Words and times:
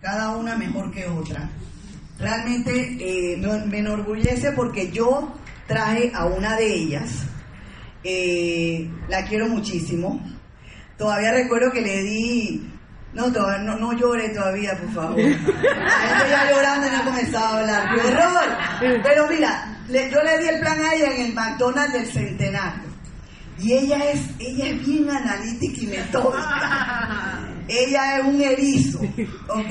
Cada 0.00 0.36
una 0.36 0.56
mejor 0.56 0.90
que 0.92 1.06
otra. 1.06 1.48
Realmente 2.18 2.96
eh, 3.00 3.36
me, 3.36 3.66
me 3.66 3.78
enorgullece 3.78 4.52
porque 4.52 4.90
yo 4.90 5.34
traje 5.66 6.10
a 6.14 6.26
una 6.26 6.56
de 6.56 6.74
ellas. 6.74 7.10
Eh, 8.04 8.88
la 9.08 9.24
quiero 9.26 9.48
muchísimo. 9.48 10.20
Todavía 10.96 11.32
recuerdo 11.32 11.70
que 11.72 11.80
le 11.82 12.02
di 12.02 12.66
no, 13.12 13.32
todavía, 13.32 13.64
no, 13.64 13.76
no 13.78 13.92
llore 13.92 14.28
todavía, 14.30 14.78
por 14.78 14.92
favor. 14.92 15.18
La 15.20 15.30
gente 15.30 16.30
ya 16.30 16.50
llorando 16.50 16.86
y 16.86 16.90
no 16.90 16.96
ha 16.98 17.04
comenzado 17.04 17.44
a 17.44 17.58
hablar. 17.60 17.94
¡Qué 17.94 18.00
horror! 18.06 19.02
Pero 19.02 19.26
mira, 19.28 19.78
le- 19.88 20.10
yo 20.10 20.22
le 20.22 20.38
di 20.38 20.48
el 20.48 20.60
plan 20.60 20.80
a 20.84 20.94
ella 20.94 21.06
en 21.16 21.22
el 21.26 21.34
McDonald's 21.34 21.92
del 21.92 22.06
Centenario. 22.06 22.88
Y 23.58 23.72
ella 23.72 23.98
es, 24.12 24.20
ella 24.38 24.66
es 24.68 24.86
bien 24.86 25.10
analítica 25.10 25.80
y 25.80 25.86
metódica. 25.88 27.40
Ella 27.68 28.18
es 28.18 28.24
un 28.24 28.40
erizo, 28.40 29.00
¿ok? 29.48 29.70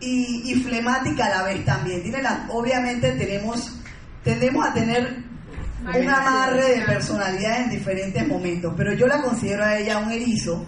Y, 0.00 0.52
y 0.52 0.54
flemática 0.62 1.26
a 1.26 1.30
la 1.30 1.42
vez 1.44 1.64
también. 1.64 2.02
Tiene 2.02 2.22
la, 2.22 2.46
obviamente 2.50 3.12
tenemos, 3.12 3.78
tendemos 4.24 4.66
a 4.66 4.72
tener 4.72 5.24
un 5.82 6.08
amarre 6.08 6.78
de 6.78 6.84
personalidad 6.86 7.62
en 7.62 7.70
diferentes 7.70 8.26
momentos, 8.26 8.74
pero 8.76 8.92
yo 8.94 9.06
la 9.06 9.22
considero 9.22 9.64
a 9.64 9.78
ella 9.78 9.98
un 9.98 10.10
erizo. 10.10 10.64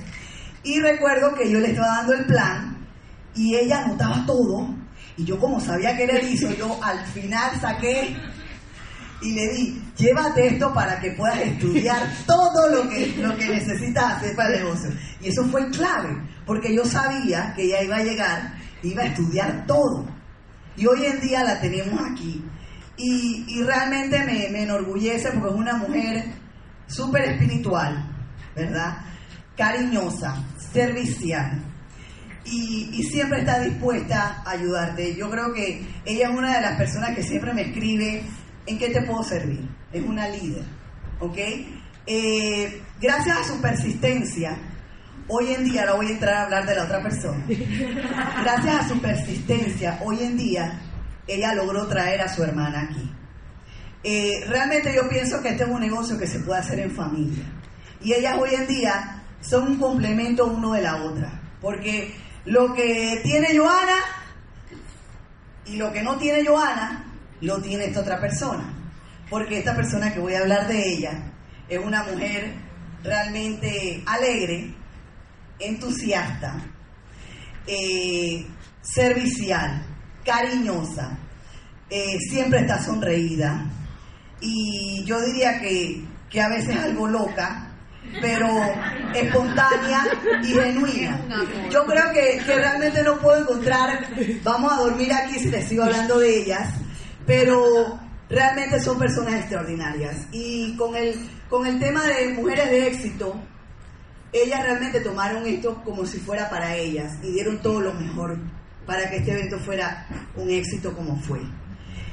Y 0.62 0.80
recuerdo 0.80 1.34
que 1.34 1.50
yo 1.50 1.58
le 1.58 1.68
estaba 1.68 1.98
dando 1.98 2.14
el 2.14 2.24
plan 2.26 2.76
y 3.34 3.56
ella 3.56 3.82
anotaba 3.84 4.24
todo. 4.26 4.74
Y 5.16 5.24
yo 5.24 5.38
como 5.38 5.60
sabía 5.60 5.96
que 5.96 6.04
era 6.04 6.16
erizo, 6.16 6.50
yo 6.54 6.82
al 6.82 7.04
final 7.06 7.60
saqué 7.60 8.16
y 9.22 9.32
le 9.32 9.48
di, 9.48 9.82
llévate 9.96 10.48
esto 10.48 10.72
para 10.74 10.98
que 11.00 11.12
puedas 11.12 11.38
estudiar 11.40 12.02
todo 12.26 12.68
lo 12.68 12.88
que, 12.88 13.14
lo 13.18 13.36
que 13.36 13.48
necesitas 13.48 14.16
hacer 14.16 14.34
para 14.34 14.54
el 14.54 14.64
negocio. 14.64 14.90
Y 15.20 15.28
eso 15.28 15.44
fue 15.46 15.70
clave, 15.70 16.16
porque 16.44 16.74
yo 16.74 16.84
sabía 16.84 17.52
que 17.54 17.64
ella 17.64 17.82
iba 17.82 17.96
a 17.96 18.04
llegar, 18.04 18.54
iba 18.82 19.02
a 19.02 19.06
estudiar 19.06 19.66
todo. 19.66 20.06
Y 20.76 20.86
hoy 20.86 21.04
en 21.04 21.20
día 21.20 21.44
la 21.44 21.60
tenemos 21.60 22.00
aquí. 22.10 22.44
Y, 22.96 23.44
y 23.48 23.62
realmente 23.62 24.18
me, 24.24 24.48
me 24.50 24.62
enorgullece 24.64 25.30
porque 25.32 25.48
es 25.48 25.54
una 25.54 25.76
mujer 25.76 26.24
súper 26.86 27.22
espiritual, 27.22 28.10
¿verdad? 28.54 28.98
Cariñosa, 29.56 30.36
servicial. 30.72 31.62
Y, 32.44 32.90
y 32.92 33.02
siempre 33.04 33.40
está 33.40 33.60
dispuesta 33.60 34.42
a 34.44 34.50
ayudarte. 34.50 35.14
Yo 35.14 35.30
creo 35.30 35.52
que 35.52 35.86
ella 36.04 36.28
es 36.28 36.36
una 36.36 36.56
de 36.56 36.60
las 36.60 36.76
personas 36.76 37.14
que 37.14 37.22
siempre 37.22 37.54
me 37.54 37.62
escribe 37.62 38.24
en 38.66 38.78
qué 38.78 38.90
te 38.90 39.02
puedo 39.02 39.22
servir. 39.22 39.68
Es 39.92 40.02
una 40.02 40.28
líder, 40.28 40.64
¿ok? 41.20 41.38
Eh, 42.06 42.82
gracias 43.00 43.38
a 43.38 43.44
su 43.44 43.60
persistencia, 43.60 44.56
hoy 45.28 45.54
en 45.54 45.64
día, 45.64 45.82
ahora 45.82 45.94
voy 45.94 46.06
a 46.06 46.10
entrar 46.10 46.34
a 46.34 46.42
hablar 46.44 46.66
de 46.66 46.74
la 46.74 46.84
otra 46.84 47.02
persona. 47.02 47.44
Gracias 48.42 48.74
a 48.74 48.88
su 48.88 49.00
persistencia, 49.00 50.00
hoy 50.04 50.18
en 50.20 50.36
día, 50.36 50.80
ella 51.26 51.54
logró 51.54 51.86
traer 51.86 52.20
a 52.20 52.28
su 52.28 52.42
hermana 52.42 52.88
aquí. 52.90 53.10
Eh, 54.04 54.44
realmente 54.48 54.92
yo 54.94 55.08
pienso 55.08 55.40
que 55.40 55.50
este 55.50 55.62
es 55.62 55.68
un 55.68 55.80
negocio 55.80 56.18
que 56.18 56.26
se 56.26 56.40
puede 56.40 56.60
hacer 56.60 56.80
en 56.80 56.90
familia. 56.90 57.44
Y 58.00 58.12
ellas 58.12 58.36
hoy 58.38 58.50
en 58.54 58.66
día 58.66 59.22
son 59.40 59.68
un 59.68 59.78
complemento 59.78 60.46
uno 60.46 60.72
de 60.72 60.82
la 60.82 61.04
otra. 61.04 61.40
Porque 61.60 62.12
lo 62.44 62.74
que 62.74 63.20
tiene 63.22 63.56
Joana 63.56 63.96
y 65.66 65.76
lo 65.76 65.92
que 65.92 66.02
no 66.02 66.16
tiene 66.16 66.44
Joana, 66.44 67.11
lo 67.42 67.60
tiene 67.60 67.86
esta 67.86 68.00
otra 68.00 68.18
persona. 68.20 68.64
Porque 69.28 69.58
esta 69.58 69.76
persona 69.76 70.12
que 70.12 70.20
voy 70.20 70.34
a 70.34 70.40
hablar 70.40 70.66
de 70.68 70.94
ella 70.94 71.32
es 71.68 71.78
una 71.78 72.02
mujer 72.04 72.54
realmente 73.02 74.02
alegre, 74.06 74.74
entusiasta, 75.58 76.54
eh, 77.66 78.46
servicial, 78.80 79.82
cariñosa, 80.24 81.18
eh, 81.88 82.18
siempre 82.30 82.60
está 82.60 82.82
sonreída 82.82 83.66
y 84.40 85.04
yo 85.04 85.20
diría 85.20 85.60
que, 85.60 86.02
que 86.28 86.40
a 86.40 86.48
veces 86.48 86.76
algo 86.76 87.06
loca, 87.06 87.68
pero 88.20 88.48
espontánea 89.14 90.04
y 90.42 90.48
genuina. 90.48 91.20
Yo 91.70 91.84
creo 91.86 92.12
que, 92.12 92.42
que 92.44 92.56
realmente 92.56 93.02
no 93.02 93.18
puedo 93.18 93.42
encontrar, 93.42 94.08
vamos 94.42 94.72
a 94.72 94.76
dormir 94.76 95.12
aquí 95.12 95.38
si 95.38 95.48
les 95.48 95.68
sigo 95.68 95.84
hablando 95.84 96.18
de 96.18 96.42
ellas, 96.42 96.68
pero 97.26 97.98
realmente 98.28 98.80
son 98.80 98.98
personas 98.98 99.34
extraordinarias. 99.34 100.26
Y 100.32 100.76
con 100.76 100.96
el, 100.96 101.14
con 101.48 101.66
el 101.66 101.78
tema 101.78 102.04
de 102.06 102.34
mujeres 102.34 102.70
de 102.70 102.86
éxito, 102.88 103.34
ellas 104.32 104.62
realmente 104.62 105.00
tomaron 105.00 105.46
esto 105.46 105.82
como 105.84 106.06
si 106.06 106.18
fuera 106.18 106.48
para 106.48 106.74
ellas 106.74 107.12
y 107.22 107.32
dieron 107.32 107.60
todo 107.60 107.80
lo 107.80 107.92
mejor 107.94 108.38
para 108.86 109.08
que 109.10 109.16
este 109.16 109.32
evento 109.32 109.58
fuera 109.58 110.06
un 110.36 110.50
éxito 110.50 110.94
como 110.94 111.20
fue. 111.20 111.40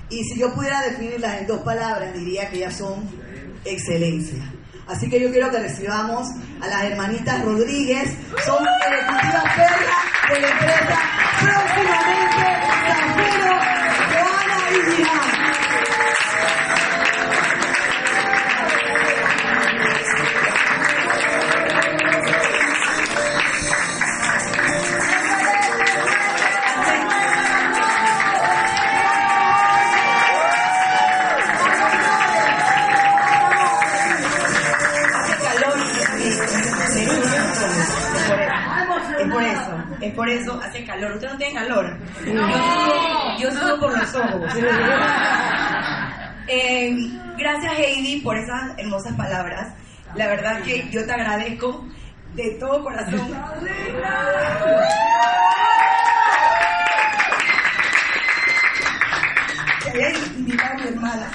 Y 0.10 0.24
si 0.24 0.40
yo 0.40 0.54
pudiera 0.54 0.82
definirlas 0.82 1.40
en 1.40 1.48
dos 1.48 1.62
palabras, 1.62 2.14
diría 2.14 2.50
que 2.50 2.58
ellas 2.58 2.76
son 2.76 3.08
excelencia. 3.64 4.54
Así 4.88 5.08
que 5.08 5.20
yo 5.20 5.30
quiero 5.32 5.52
que 5.52 5.60
recibamos 5.60 6.28
a 6.60 6.68
las 6.68 6.84
hermanitas 6.84 7.46
Rodríguez, 7.46 8.10
son 8.44 8.66
ejecutivas 8.88 9.44
perras 9.56 10.10
de 10.34 10.42
la 10.42 10.50
empresa 10.50 11.00
próximamente 11.42 12.60
Zafiro, 12.90 13.56
Joana 14.10 14.58
y 14.72 14.79
Jihan. 14.79 14.79
Hace 14.79 14.79
calor. 14.79 14.79
Es 14.79 14.79
por 40.20 40.30
eso, 40.30 40.60
hace 40.62 40.84
calor. 40.84 41.14
¿Usted 41.14 41.30
no 41.30 41.38
tiene 41.38 41.54
calor? 41.54 41.96
Sudo, 42.24 43.38
yo 43.40 43.52
sudo 43.52 43.80
por 43.80 43.98
los 43.98 44.16
ojos. 44.16 44.54
Eh, 46.48 46.96
gracias 47.38 47.74
Heidi 47.78 48.22
por 48.22 48.36
esas 48.36 48.78
hermosas 48.78 49.16
palabras. 49.16 49.74
La 50.16 50.28
verdad 50.28 50.62
que 50.64 50.90
yo 50.90 51.06
te 51.06 51.12
agradezco 51.12 51.86
de 52.34 52.58
todo 52.60 52.84
corazón. 52.84 53.32
Que 59.84 60.04
hayas 60.04 60.28
invitado 60.36 60.74
a 60.74 60.78
mi 60.78 60.88
hermana. 60.88 61.32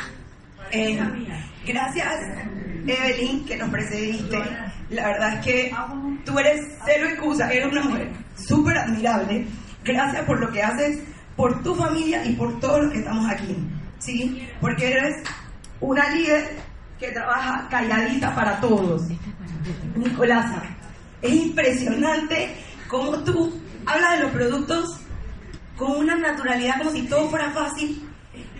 Eh, 0.72 1.00
gracias, 1.64 2.08
Evelyn, 2.86 3.44
que 3.46 3.56
nos 3.56 3.70
precediste. 3.70 4.42
La 4.90 5.06
verdad 5.06 5.34
es 5.34 5.44
que 5.44 5.74
tú 6.24 6.38
eres 6.38 6.60
cero 6.84 7.06
excusa, 7.08 7.50
eres 7.52 7.72
una 7.72 7.84
mujer 7.84 8.10
súper 8.36 8.76
admirable. 8.78 9.46
Gracias 9.84 10.25
por 10.25 10.40
lo 10.40 10.50
que 10.50 10.62
haces 10.62 11.00
por 11.36 11.62
tu 11.62 11.75
familia 11.75 12.25
y 12.25 12.34
por 12.34 12.58
todos 12.60 12.84
los 12.84 12.92
que 12.92 12.98
estamos 12.98 13.31
aquí. 13.31 13.56
¿Sí? 13.98 14.48
Porque 14.60 14.90
eres 14.90 15.22
una 15.81 16.08
líder 16.10 16.56
que 16.98 17.10
trabaja 17.10 17.69
calladita 17.69 18.34
para 18.34 18.60
todos. 18.60 19.02
Nicolasa, 19.96 20.62
es 21.22 21.32
impresionante 21.32 22.54
cómo 22.88 23.19
tú 23.25 23.60
hablas 23.86 24.19
de 24.19 24.25
los 24.25 24.32
productos 24.32 25.00
con 25.76 25.96
una 25.96 26.16
naturalidad 26.16 26.78
como 26.78 26.90
si 26.90 27.02
todo 27.02 27.28
fuera 27.28 27.50
fácil 27.50 28.08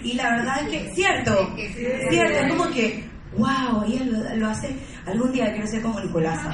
y 0.03 0.15
la 0.15 0.37
verdad 0.37 0.63
es 0.63 0.69
que, 0.69 0.95
cierto, 0.95 1.55
cierto, 1.57 2.39
es 2.39 2.53
como 2.53 2.71
que, 2.71 3.09
wow, 3.37 3.85
ella 3.87 4.05
lo, 4.05 4.37
lo 4.37 4.49
hace, 4.49 4.77
algún 5.07 5.33
día 5.33 5.51
quiero 5.53 5.67
ser 5.67 5.83
como 5.83 5.99
Nicolasa, 6.01 6.51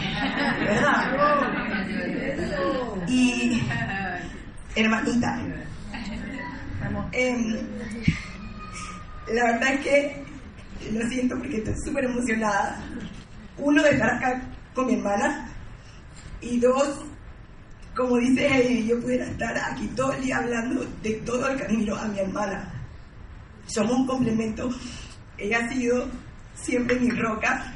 ¿verdad? 0.60 1.12
Y, 3.08 3.60
hermanita, 4.74 5.38
em, 7.12 7.56
la 9.32 9.44
verdad 9.44 9.74
es 9.74 9.80
que, 9.80 10.24
lo 10.92 11.08
siento 11.08 11.36
porque 11.36 11.58
estoy 11.58 11.74
súper 11.84 12.04
emocionada, 12.04 12.82
uno, 13.58 13.82
de 13.82 13.90
estar 13.90 14.14
acá 14.14 14.42
con 14.74 14.86
mi 14.86 14.94
hermana, 14.94 15.48
y 16.40 16.58
dos, 16.58 17.04
como 17.94 18.16
dice 18.16 18.46
Heidi, 18.46 18.86
yo 18.86 19.00
pudiera 19.00 19.26
estar 19.26 19.56
aquí 19.58 19.86
todo 19.88 20.14
el 20.14 20.22
día 20.22 20.38
hablando 20.38 20.86
de 21.02 21.12
todo 21.26 21.48
el 21.48 21.60
camino 21.60 21.96
a 21.96 22.06
mi 22.06 22.18
hermana. 22.18 22.72
Somos 23.66 23.92
un 23.92 24.06
complemento. 24.06 24.70
Ella 25.36 25.58
ha 25.58 25.68
sido 25.68 26.08
siempre 26.54 26.98
mi 26.98 27.10
roca. 27.10 27.74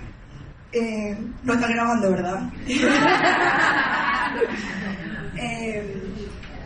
Eh, 0.72 1.16
no 1.42 1.54
está 1.54 1.68
grabando, 1.68 2.10
¿verdad? 2.10 2.50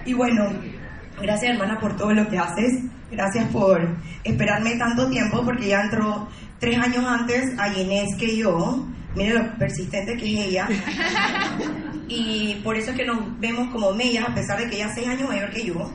Y 0.05 0.15
bueno, 0.15 0.45
gracias 1.21 1.53
hermana 1.53 1.79
por 1.79 1.97
todo 1.97 2.13
lo 2.13 2.29
que 2.29 2.39
haces. 2.39 2.85
Gracias 3.11 3.49
por 3.51 3.97
esperarme 4.25 4.77
tanto 4.77 5.09
tiempo 5.09 5.43
porque 5.45 5.69
ya 5.69 5.81
entró 5.83 6.29
tres 6.59 6.79
años 6.79 7.05
antes 7.07 7.59
a 7.59 7.69
Inés 7.69 8.17
que 8.19 8.37
yo. 8.37 8.87
Mire 9.15 9.35
lo 9.35 9.59
persistente 9.59 10.17
que 10.17 10.35
es 10.35 10.47
ella. 10.47 10.69
Y 12.09 12.55
por 12.65 12.75
eso 12.75 12.91
es 12.93 12.97
que 12.97 13.05
nos 13.05 13.39
vemos 13.39 13.69
como 13.71 13.93
mellas, 13.93 14.27
a 14.27 14.35
pesar 14.35 14.59
de 14.59 14.71
que 14.71 14.77
ella 14.77 14.87
es 14.87 14.95
seis 14.95 15.07
años 15.07 15.29
mayor 15.29 15.51
que 15.51 15.67
yo. 15.67 15.93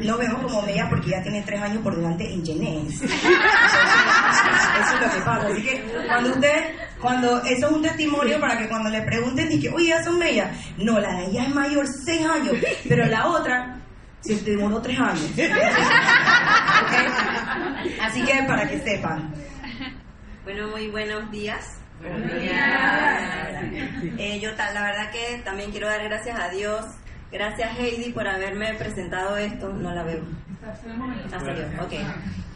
Nos 0.00 0.18
vemos 0.18 0.42
como 0.42 0.62
mellas 0.62 0.88
porque 0.88 1.08
ella 1.08 1.22
tiene 1.22 1.42
tres 1.42 1.60
años 1.60 1.82
por 1.82 1.96
delante 1.96 2.32
en 2.32 2.46
Inés. 2.46 3.02
Eso 3.02 3.04
es 4.94 5.00
lo 5.00 5.10
que 5.10 5.20
pasa. 5.24 5.48
Así 5.48 5.62
que 5.62 5.84
cuando 6.06 6.30
usted, 6.30 6.74
cuando 7.00 7.42
eso 7.44 7.66
es 7.66 7.72
un 7.72 7.82
testimonio 7.82 8.38
para 8.40 8.58
que 8.58 8.68
cuando 8.68 8.90
le 8.90 9.02
pregunten, 9.02 9.50
y 9.52 9.60
que, 9.60 9.70
oye, 9.70 9.88
ya 9.88 10.02
son 10.02 10.18
mellas. 10.18 10.56
No, 10.76 10.98
la 10.98 11.12
de 11.14 11.26
ella 11.26 11.44
es 11.44 11.54
mayor 11.54 11.86
seis 11.86 12.26
años, 12.26 12.54
pero 12.88 13.06
la 13.06 13.26
otra 13.26 13.80
se 14.20 14.34
demoró 14.42 14.80
tres 14.82 14.98
años. 14.98 15.30
¿Ok? 16.82 16.92
Así 18.02 18.22
que 18.22 18.42
para 18.46 18.68
que 18.68 18.78
sepan. 18.80 19.32
Bueno, 20.44 20.68
muy 20.68 20.88
buenos 20.88 21.30
días. 21.30 21.80
Eh, 24.18 24.40
yo 24.40 24.50
la 24.52 24.82
verdad 24.82 25.10
que 25.10 25.42
también 25.44 25.70
quiero 25.70 25.86
dar 25.86 26.02
gracias 26.02 26.38
a 26.38 26.48
Dios, 26.48 26.86
gracias 27.30 27.78
Heidi 27.78 28.10
por 28.12 28.26
haberme 28.26 28.72
presentado 28.74 29.36
esto. 29.36 29.68
No 29.68 29.94
la 29.94 30.02
veo. 30.02 30.22
Ah, 30.66 30.74
salió, 31.40 31.64
ok. 31.82 31.92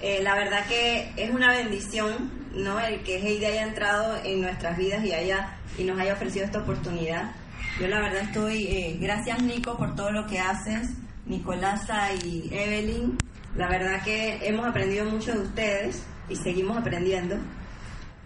Eh, 0.01 0.21
la 0.23 0.35
verdad 0.35 0.65
que 0.67 1.13
es 1.17 1.31
una 1.31 1.51
bendición, 1.51 2.31
¿no? 2.55 2.79
El 2.81 3.03
que 3.03 3.17
Heidi 3.17 3.45
haya 3.45 3.65
entrado 3.65 4.17
en 4.25 4.41
nuestras 4.41 4.77
vidas 4.77 5.05
y 5.05 5.13
haya 5.13 5.57
y 5.77 5.85
nos 5.85 5.99
haya 5.99 6.15
ofrecido 6.15 6.45
esta 6.45 6.61
oportunidad. 6.61 7.33
Yo 7.81 7.89
la 7.89 8.01
verdad 8.01 8.23
estoy, 8.23 8.67
eh, 8.67 8.99
gracias 9.01 9.43
Nico 9.43 9.77
por 9.77 9.97
todo 9.97 10.13
lo 10.13 10.27
que 10.27 10.39
haces, 10.39 10.91
Nicolasa 11.27 12.13
y 12.15 12.49
Evelyn. 12.53 13.19
La 13.57 13.69
verdad 13.69 14.03
que 14.03 14.47
hemos 14.47 14.67
aprendido 14.67 15.05
mucho 15.07 15.33
de 15.33 15.41
ustedes 15.41 16.05
y 16.29 16.37
seguimos 16.37 16.77
aprendiendo. 16.77 17.37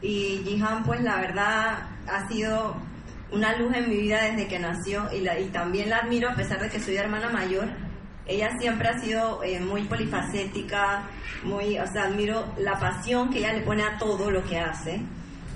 Y 0.00 0.42
Jihan, 0.44 0.84
pues 0.84 1.00
la 1.02 1.16
verdad 1.16 1.78
ha 2.06 2.28
sido 2.28 2.76
una 3.32 3.56
luz 3.56 3.74
en 3.74 3.88
mi 3.88 3.96
vida 3.96 4.22
desde 4.22 4.46
que 4.46 4.58
nació 4.58 5.08
y, 5.12 5.28
y 5.28 5.48
también 5.48 5.90
la 5.90 5.98
admiro 5.98 6.30
a 6.30 6.34
pesar 6.34 6.60
de 6.60 6.68
que 6.68 6.80
soy 6.80 6.96
hermana 6.96 7.30
mayor. 7.30 7.68
Ella 8.28 8.50
siempre 8.60 8.88
ha 8.88 8.98
sido 9.00 9.42
eh, 9.42 9.58
muy 9.58 9.84
polifacética, 9.84 11.08
muy, 11.44 11.78
o 11.78 11.86
sea, 11.86 12.04
admiro 12.04 12.44
la 12.58 12.78
pasión 12.78 13.30
que 13.30 13.38
ella 13.38 13.54
le 13.54 13.62
pone 13.62 13.82
a 13.82 13.96
todo 13.96 14.30
lo 14.30 14.44
que 14.44 14.58
hace, 14.58 15.00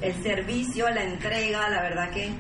el 0.01 0.23
servicio, 0.23 0.89
la 0.89 1.05
entrega, 1.05 1.69
la 1.69 1.83
verdad 1.83 2.11
que, 2.11 2.33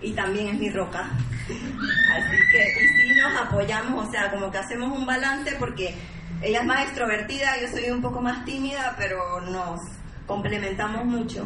y 0.00 0.12
también 0.12 0.48
es 0.48 0.54
mi 0.54 0.70
roca. 0.70 1.00
Así 1.00 2.36
que, 2.52 2.84
y 2.84 2.88
sí 2.88 3.20
nos 3.20 3.40
apoyamos, 3.42 4.08
o 4.08 4.10
sea, 4.12 4.30
como 4.30 4.52
que 4.52 4.58
hacemos 4.58 4.96
un 4.96 5.04
balance 5.04 5.56
porque 5.58 5.94
ella 6.42 6.60
es 6.60 6.66
más 6.66 6.84
extrovertida, 6.84 7.60
yo 7.60 7.68
soy 7.68 7.90
un 7.90 8.00
poco 8.00 8.20
más 8.20 8.44
tímida, 8.44 8.94
pero 8.96 9.40
nos 9.40 9.80
complementamos 10.28 11.04
mucho. 11.04 11.44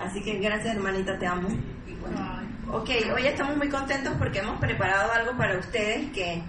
Así 0.00 0.22
que 0.22 0.38
gracias 0.38 0.74
hermanita, 0.74 1.18
te 1.18 1.26
amo. 1.26 1.48
Ok, 2.72 2.88
hoy 3.14 3.26
estamos 3.26 3.58
muy 3.58 3.68
contentos 3.68 4.14
porque 4.18 4.38
hemos 4.38 4.58
preparado 4.58 5.12
algo 5.12 5.36
para 5.36 5.58
ustedes 5.58 6.10
que 6.12 6.42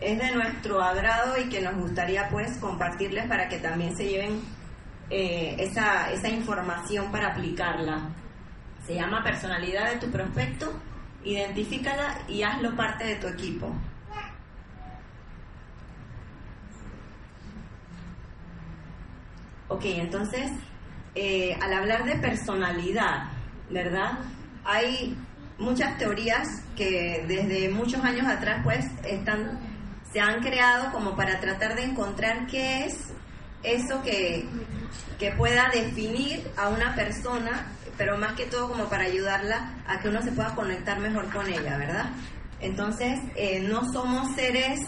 es 0.00 0.18
de 0.18 0.32
nuestro 0.32 0.82
agrado 0.82 1.38
y 1.40 1.48
que 1.48 1.60
nos 1.60 1.74
gustaría 1.76 2.28
pues 2.28 2.56
compartirles 2.58 3.26
para 3.26 3.48
que 3.48 3.58
también 3.58 3.96
se 3.96 4.08
lleven 4.08 4.40
eh, 5.10 5.56
esa, 5.58 6.10
esa 6.12 6.28
información 6.28 7.10
para 7.12 7.28
aplicarla. 7.28 8.10
Se 8.86 8.94
llama 8.94 9.22
personalidad 9.22 9.92
de 9.92 9.98
tu 9.98 10.10
prospecto, 10.10 10.72
identifícala 11.24 12.18
y 12.28 12.42
hazlo 12.42 12.76
parte 12.76 13.04
de 13.04 13.14
tu 13.16 13.28
equipo. 13.28 13.74
Ok, 19.68 19.86
entonces, 19.86 20.50
eh, 21.14 21.56
al 21.60 21.72
hablar 21.72 22.04
de 22.04 22.16
personalidad, 22.16 23.28
¿verdad? 23.70 24.18
Hay 24.64 25.16
muchas 25.58 25.96
teorías 25.96 26.46
que 26.76 27.24
desde 27.26 27.70
muchos 27.70 28.04
años 28.04 28.26
atrás, 28.26 28.60
pues, 28.62 28.86
están, 29.04 29.58
se 30.14 30.20
han 30.20 30.40
creado 30.40 30.92
como 30.92 31.16
para 31.16 31.40
tratar 31.40 31.74
de 31.74 31.82
encontrar 31.82 32.46
qué 32.46 32.84
es 32.84 33.12
eso 33.64 34.00
que, 34.04 34.46
que 35.18 35.32
pueda 35.32 35.68
definir 35.70 36.48
a 36.56 36.68
una 36.68 36.94
persona, 36.94 37.72
pero 37.98 38.16
más 38.16 38.34
que 38.34 38.46
todo 38.46 38.68
como 38.68 38.84
para 38.84 39.06
ayudarla 39.06 39.74
a 39.88 39.98
que 39.98 40.08
uno 40.08 40.22
se 40.22 40.30
pueda 40.30 40.54
conectar 40.54 41.00
mejor 41.00 41.28
con 41.32 41.48
ella, 41.48 41.76
¿verdad? 41.76 42.12
Entonces, 42.60 43.18
eh, 43.34 43.58
no 43.68 43.92
somos 43.92 44.32
seres 44.36 44.80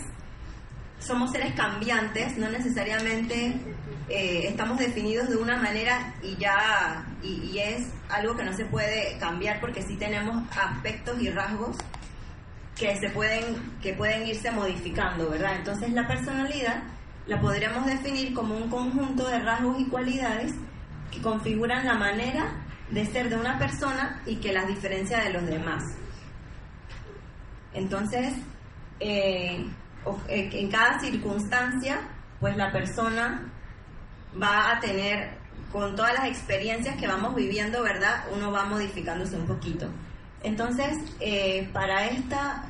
somos 1.01 1.31
seres 1.31 1.55
cambiantes, 1.55 2.39
no 2.39 2.49
necesariamente 2.49 3.61
eh, 4.09 4.47
estamos 4.47 4.79
definidos 4.79 5.29
de 5.29 5.37
una 5.37 5.57
manera 5.57 6.15
y 6.23 6.37
ya, 6.37 7.05
y, 7.23 7.51
y 7.53 7.59
es 7.59 7.89
algo 8.09 8.35
que 8.37 8.45
no 8.45 8.53
se 8.55 8.65
puede 8.65 9.19
cambiar 9.19 9.61
porque 9.61 9.83
sí 9.83 9.97
tenemos 9.97 10.43
aspectos 10.57 11.21
y 11.21 11.31
rasgos 11.31 11.77
que 12.77 12.95
se 12.97 13.09
pueden, 13.11 13.79
que 13.83 13.95
pueden 13.95 14.27
irse 14.27 14.51
modificando, 14.51 15.31
¿verdad? 15.31 15.57
Entonces 15.57 15.93
la 15.93 16.07
personalidad 16.07 16.83
la 17.27 17.41
podríamos 17.41 17.87
definir 17.87 18.35
como 18.35 18.57
un 18.57 18.69
conjunto 18.69 19.27
de 19.27 19.39
rasgos 19.41 19.81
y 19.81 19.87
cualidades 19.87 20.53
que 21.11 21.21
configuran 21.21 21.87
la 21.87 21.95
manera 21.95 22.53
de 22.91 23.05
ser 23.07 23.29
de 23.29 23.37
una 23.37 23.59
persona 23.59 24.23
y 24.27 24.37
que 24.37 24.53
las 24.53 24.69
diferencia 24.69 25.21
de 25.21 25.33
los 25.33 25.47
demás. 25.47 25.83
Entonces, 27.73 28.33
eh, 29.01 29.67
eh, 30.29 30.51
en 30.53 30.71
cada 30.71 31.01
circunstancia, 31.01 32.01
pues 32.41 32.57
la 32.57 32.71
persona 32.71 33.53
va 34.41 34.73
a 34.73 34.81
tener, 34.81 35.37
con 35.73 35.97
todas 35.97 36.15
las 36.15 36.27
experiencias 36.27 36.97
que 36.97 37.09
vamos 37.09 37.35
viviendo, 37.35 37.83
¿verdad? 37.83 38.25
Uno 38.35 38.53
va 38.53 38.65
modificándose 38.65 39.37
un 39.37 39.47
poquito. 39.47 39.89
Entonces, 40.43 40.97
eh, 41.21 41.69
para 41.73 42.07
esta, 42.07 42.65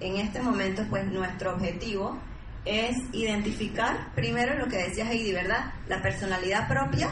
en 0.00 0.16
este 0.16 0.40
momento, 0.40 0.82
pues 0.90 1.06
nuestro 1.06 1.54
objetivo 1.54 2.18
es 2.64 2.96
identificar 3.12 4.12
primero 4.14 4.58
lo 4.58 4.66
que 4.66 4.76
decía 4.76 5.08
Heidi, 5.10 5.32
¿verdad? 5.32 5.72
La 5.88 6.02
personalidad 6.02 6.68
propia 6.68 7.10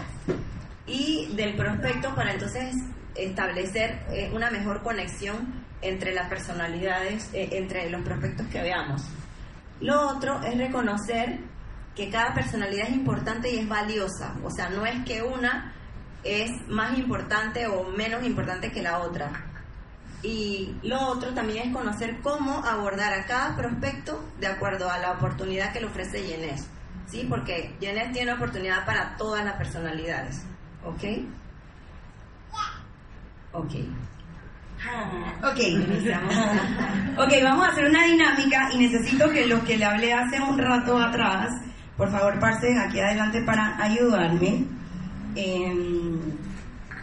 y 0.87 1.33
del 1.35 1.57
prospecto 1.57 2.15
para 2.15 2.33
entonces 2.33 2.75
establecer 3.15 4.05
eh, 4.11 4.31
una 4.35 4.51
mejor 4.51 4.83
conexión 4.83 5.65
entre 5.81 6.13
las 6.13 6.29
personalidades, 6.29 7.31
eh, 7.33 7.51
entre 7.53 7.89
los 7.91 8.03
prospectos 8.03 8.47
que 8.49 8.63
veamos. 8.63 9.03
Lo 9.81 10.09
otro 10.09 10.43
es 10.43 10.57
reconocer 10.57 11.39
que 11.95 12.11
cada 12.11 12.35
personalidad 12.35 12.89
es 12.89 12.95
importante 12.95 13.51
y 13.51 13.59
es 13.59 13.69
valiosa. 13.69 14.35
O 14.43 14.51
sea, 14.51 14.69
no 14.71 14.85
es 14.85 15.05
que 15.05 15.23
una 15.23 15.73
es 16.25 16.51
más 16.69 16.99
importante 16.99 17.67
o 17.67 17.91
menos 17.91 18.25
importante 18.25 18.73
que 18.73 18.83
la 18.83 18.99
otra. 18.99 19.31
Y 20.25 20.75
lo 20.83 20.99
otro 21.09 21.35
también 21.35 21.69
es 21.69 21.75
conocer 21.75 22.21
cómo 22.23 22.65
abordar 22.65 23.13
a 23.13 23.27
cada 23.27 23.55
prospecto 23.55 24.25
de 24.41 24.47
acuerdo 24.47 24.91
a 24.91 24.99
la 24.99 25.13
oportunidad 25.13 25.73
que 25.73 25.81
le 25.81 25.87
ofrece 25.87 26.27
Yenes. 26.27 26.67
¿Sí? 27.07 27.27
Porque 27.29 27.77
Yenes 27.79 28.13
tiene 28.13 28.33
oportunidad 28.33 28.87
para 28.87 29.17
todas 29.19 29.45
las 29.45 29.55
personalidades. 29.55 30.43
¿Ok? 30.83 31.05
Ok. 33.53 33.75
Ok. 35.45 35.59
Iniciamos. 35.59 36.35
Ok, 37.17 37.33
vamos 37.45 37.65
a 37.65 37.71
hacer 37.71 37.85
una 37.89 38.05
dinámica 38.05 38.71
y 38.73 38.79
necesito 38.79 39.31
que 39.31 39.47
los 39.47 39.63
que 39.63 39.79
le 39.79 39.85
hablé 39.85 40.13
hace 40.13 40.41
un 40.41 40.59
rato 40.59 40.99
atrás, 40.99 41.49
por 41.97 42.11
favor 42.11 42.41
pasen 42.41 42.77
aquí 42.77 42.99
adelante 42.99 43.41
para 43.43 43.81
ayudarme. 43.81 44.65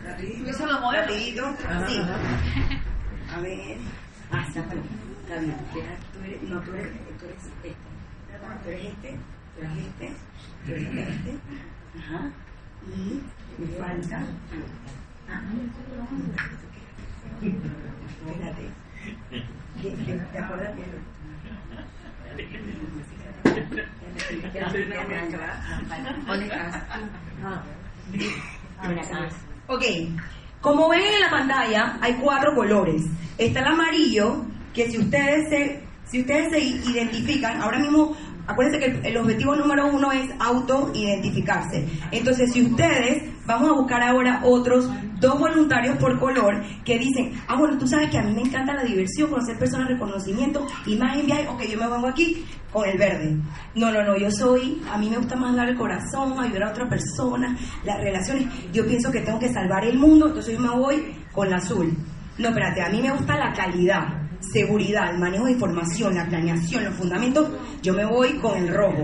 Rapidito. 0.03 0.49
Rapidito. 1.07 1.55
Sí. 1.87 2.01
Está 5.23 5.39
bien. 5.39 5.55
Deja, 5.73 5.95
tú 6.13 6.19
eres- 6.23 6.43
no, 6.43 6.59
tú 6.61 6.73
eres, 6.73 6.91
tú 7.19 7.25
eres 7.25 7.43
este. 7.45 7.75
Tú 8.63 8.69
eres 8.69 8.85
este, 8.85 9.17
tú 9.55 9.61
eres 9.61 9.77
este, 9.77 10.07
tú 10.65 10.71
eres 10.71 11.09
este. 11.09 11.31
Ajá. 11.99 12.31
Y 12.95 13.21
me 13.61 13.67
falta. 13.77 14.17
Ah. 15.29 15.41
Espérate. 18.29 18.65
¿Qué- 19.81 19.95
qué- 20.05 20.13
¿Te 20.31 20.37
acuerdas 20.37 20.75
acá. 28.99 29.29
Ok, 29.67 29.83
como 30.61 30.89
ven 30.89 31.01
en 31.01 31.19
la 31.19 31.29
pantalla, 31.29 31.97
hay 32.01 32.13
cuatro 32.21 32.53
colores. 32.55 33.03
Está 33.37 33.61
el 33.61 33.67
amarillo, 33.67 34.45
que 34.73 34.89
si 34.89 34.99
ustedes 34.99 35.49
se, 35.49 35.81
si 36.05 36.21
ustedes 36.21 36.51
se 36.51 36.59
identifican, 36.91 37.59
ahora 37.61 37.79
mismo, 37.79 38.15
acuérdense 38.47 38.79
que 38.79 39.07
el, 39.07 39.17
objetivo 39.17 39.55
número 39.55 39.87
uno 39.87 40.11
es 40.11 40.29
auto-identificarse. 40.39 41.87
Entonces, 42.11 42.53
si 42.53 42.61
ustedes, 42.61 43.23
vamos 43.51 43.69
a 43.69 43.73
buscar 43.73 44.01
ahora 44.01 44.41
otros 44.43 44.89
dos 45.19 45.39
voluntarios 45.39 45.97
por 45.97 46.19
color 46.19 46.63
que 46.83 46.97
dicen, 46.97 47.33
ah, 47.47 47.55
bueno, 47.57 47.77
tú 47.77 47.87
sabes 47.87 48.09
que 48.09 48.17
a 48.17 48.23
mí 48.23 48.33
me 48.33 48.41
encanta 48.41 48.73
la 48.73 48.83
diversión, 48.83 49.29
conocer 49.29 49.57
personas, 49.57 49.87
reconocimiento, 49.87 50.65
imagen, 50.87 51.25
viaje, 51.25 51.47
ok, 51.47 51.61
yo 51.61 51.77
me 51.77 51.87
vengo 51.87 52.07
aquí 52.07 52.43
con 52.71 52.89
el 52.89 52.97
verde. 52.97 53.37
No, 53.75 53.91
no, 53.91 54.03
no, 54.03 54.17
yo 54.17 54.31
soy, 54.31 54.81
a 54.91 54.97
mí 54.97 55.09
me 55.09 55.17
gusta 55.17 55.35
más 55.35 55.55
dar 55.55 55.69
el 55.69 55.77
corazón, 55.77 56.39
ayudar 56.39 56.63
a 56.63 56.69
otra 56.71 56.89
persona, 56.89 57.55
las 57.85 57.99
relaciones. 57.99 58.47
Yo 58.73 58.85
pienso 58.85 59.11
que 59.11 59.21
tengo 59.21 59.39
que 59.39 59.53
salvar 59.53 59.85
el 59.85 59.97
mundo, 59.97 60.27
entonces 60.27 60.55
yo 60.55 60.59
me 60.59 60.75
voy 60.75 61.15
con 61.31 61.47
el 61.47 61.53
azul. 61.53 61.95
No, 62.37 62.49
espérate, 62.49 62.81
a 62.81 62.89
mí 62.89 63.01
me 63.01 63.11
gusta 63.11 63.37
la 63.37 63.53
calidad, 63.53 64.07
seguridad, 64.39 65.11
el 65.11 65.19
manejo 65.19 65.45
de 65.45 65.51
información, 65.51 66.15
la 66.15 66.25
planeación, 66.25 66.85
los 66.85 66.95
fundamentos, 66.95 67.47
yo 67.83 67.93
me 67.93 68.05
voy 68.05 68.39
con 68.39 68.57
el 68.57 68.73
rojo, 68.73 69.03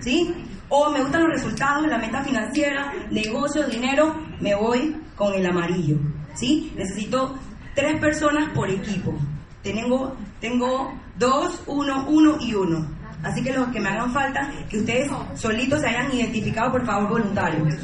¿sí? 0.00 0.34
O 0.68 0.90
me 0.90 1.00
gustan 1.00 1.22
los 1.22 1.32
resultados, 1.32 1.86
la 1.86 1.98
meta 1.98 2.22
financiera, 2.22 2.92
negocio, 3.10 3.66
dinero, 3.66 4.14
me 4.40 4.54
voy 4.54 4.96
con 5.16 5.34
el 5.34 5.46
amarillo, 5.46 5.96
¿sí? 6.34 6.72
Necesito 6.76 7.34
tres 7.74 7.98
personas 8.00 8.52
por 8.54 8.68
equipo. 8.70 9.14
Tengo, 9.62 10.16
tengo 10.40 10.92
dos, 11.18 11.62
uno, 11.66 12.06
uno 12.08 12.36
y 12.40 12.54
uno. 12.54 12.97
Así 13.22 13.42
que 13.42 13.52
los 13.52 13.68
que 13.68 13.80
me 13.80 13.88
hagan 13.88 14.12
falta, 14.12 14.48
que 14.70 14.78
ustedes 14.78 15.10
solitos 15.34 15.80
se 15.80 15.88
hayan 15.88 16.12
identificado, 16.12 16.72
por 16.72 16.84
favor, 16.86 17.08
voluntarios. 17.08 17.74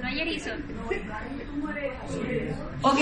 No 0.00 0.06
hay 0.08 0.20
erizo. 0.20 0.50
Ok, 2.82 3.00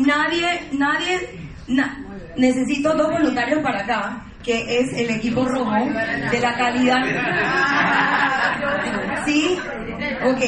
nadie, 0.00 0.68
nadie, 0.72 1.28
na- 1.68 1.98
necesito 2.36 2.94
dos 2.94 3.10
voluntarios 3.10 3.60
para 3.62 3.80
acá, 3.80 4.22
que 4.42 4.80
es 4.80 4.92
el 4.92 5.10
equipo 5.10 5.44
rojo 5.46 5.74
de 6.30 6.40
la 6.40 6.54
calidad. 6.56 7.04
¿Sí? 9.26 9.58
Ok. 10.24 10.40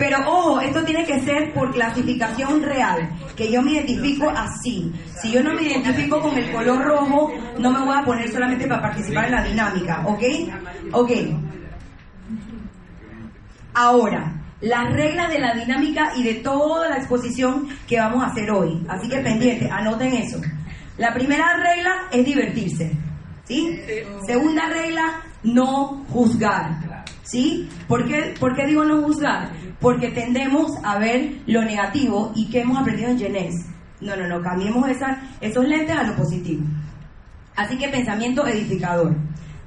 Pero 0.00 0.16
ojo, 0.26 0.60
esto 0.62 0.82
tiene 0.82 1.04
que 1.04 1.20
ser 1.20 1.52
por 1.52 1.74
clasificación 1.74 2.62
real, 2.62 3.10
que 3.36 3.52
yo 3.52 3.60
me 3.60 3.72
identifico 3.72 4.30
así. 4.30 4.90
Si 5.20 5.30
yo 5.30 5.42
no 5.42 5.52
me 5.52 5.60
identifico 5.60 6.22
con 6.22 6.38
el 6.38 6.50
color 6.50 6.82
rojo, 6.82 7.30
no 7.58 7.70
me 7.70 7.84
voy 7.84 7.98
a 7.98 8.02
poner 8.02 8.32
solamente 8.32 8.66
para 8.66 8.80
participar 8.80 9.26
en 9.26 9.32
la 9.32 9.44
dinámica, 9.44 10.02
¿ok? 10.06 10.22
Ok. 10.92 11.10
Ahora, 13.74 14.40
las 14.62 14.90
reglas 14.90 15.28
de 15.28 15.38
la 15.38 15.52
dinámica 15.52 16.12
y 16.16 16.22
de 16.22 16.34
toda 16.36 16.88
la 16.88 16.96
exposición 16.96 17.68
que 17.86 18.00
vamos 18.00 18.24
a 18.24 18.28
hacer 18.28 18.50
hoy. 18.50 18.82
Así 18.88 19.06
que 19.06 19.18
pendiente, 19.18 19.68
anoten 19.70 20.14
eso. 20.14 20.40
La 20.96 21.12
primera 21.12 21.58
regla 21.58 22.08
es 22.10 22.24
divertirse. 22.24 22.90
¿Sí? 23.44 23.78
Segunda 24.26 24.66
regla, 24.70 25.20
no 25.42 26.06
juzgar. 26.08 27.04
¿Sí? 27.22 27.68
¿Por 27.86 28.06
qué, 28.06 28.34
por 28.40 28.56
qué 28.56 28.66
digo 28.66 28.82
no 28.82 29.02
juzgar? 29.02 29.59
Porque 29.80 30.10
tendemos 30.10 30.72
a 30.84 30.98
ver 30.98 31.38
lo 31.46 31.62
negativo 31.62 32.32
y 32.34 32.50
que 32.50 32.60
hemos 32.60 32.78
aprendido 32.78 33.10
en 33.10 33.18
Genés. 33.18 33.54
No, 34.00 34.14
no, 34.16 34.26
no, 34.28 34.42
cambiemos 34.42 34.88
esa- 34.88 35.20
esos 35.40 35.64
lentes 35.66 35.96
a 35.96 36.02
lo 36.04 36.14
positivo. 36.16 36.62
Así 37.56 37.76
que 37.78 37.88
pensamiento 37.88 38.46
edificador. 38.46 39.14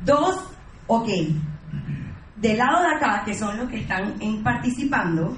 Dos, 0.06 0.40
ok, 0.88 1.08
del 2.38 2.58
lado 2.58 2.82
de 2.82 2.96
acá, 2.96 3.24
que 3.26 3.34
son 3.34 3.58
los 3.58 3.70
que 3.70 3.80
están 3.80 4.14
participando, 4.44 5.36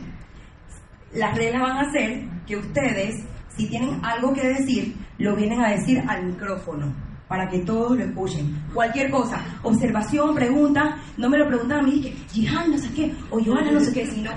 las 1.13 1.35
reglas 1.37 1.61
van 1.61 1.77
a 1.77 1.91
ser 1.91 2.23
que 2.47 2.57
ustedes, 2.57 3.15
si 3.55 3.67
tienen 3.67 4.03
algo 4.03 4.33
que 4.33 4.47
decir, 4.47 4.95
lo 5.17 5.35
vienen 5.35 5.61
a 5.61 5.69
decir 5.69 6.03
al 6.07 6.25
micrófono, 6.25 6.93
para 7.27 7.49
que 7.49 7.59
todos 7.59 7.97
lo 7.97 8.03
escuchen. 8.03 8.55
Cualquier 8.73 9.09
cosa, 9.09 9.41
observación, 9.63 10.35
pregunta, 10.35 10.97
no 11.17 11.29
me 11.29 11.37
lo 11.37 11.47
preguntan 11.47 11.79
a 11.79 11.83
mí, 11.83 12.01
que 12.01 12.11
Jihan, 12.31 12.71
no 12.71 12.77
sé 12.77 12.89
qué, 12.93 13.13
o 13.29 13.43
Joana, 13.43 13.71
no 13.71 13.79
sé 13.79 13.93
qué, 13.93 14.05
sino, 14.05 14.31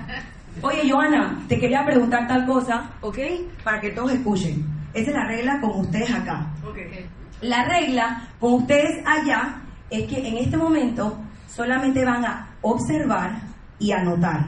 oye, 0.63 0.91
Joana, 0.91 1.45
te 1.49 1.59
quería 1.59 1.85
preguntar 1.85 2.27
tal 2.27 2.47
cosa, 2.47 2.91
¿ok? 3.01 3.19
Para 3.63 3.81
que 3.81 3.91
todos 3.91 4.13
escuchen. 4.13 4.65
Esa 4.95 5.11
es 5.11 5.17
la 5.17 5.27
regla 5.27 5.61
con 5.61 5.81
ustedes 5.81 6.11
acá. 6.11 6.47
La 7.41 7.65
regla 7.65 8.29
con 8.41 8.55
ustedes 8.55 9.01
allá 9.07 9.63
es 9.91 10.07
que 10.09 10.27
en 10.27 10.39
este 10.39 10.57
momento 10.57 11.19
solamente 11.47 12.05
van 12.05 12.25
a 12.25 12.49
observar 12.63 13.41
y 13.79 13.93
anotar, 13.93 14.47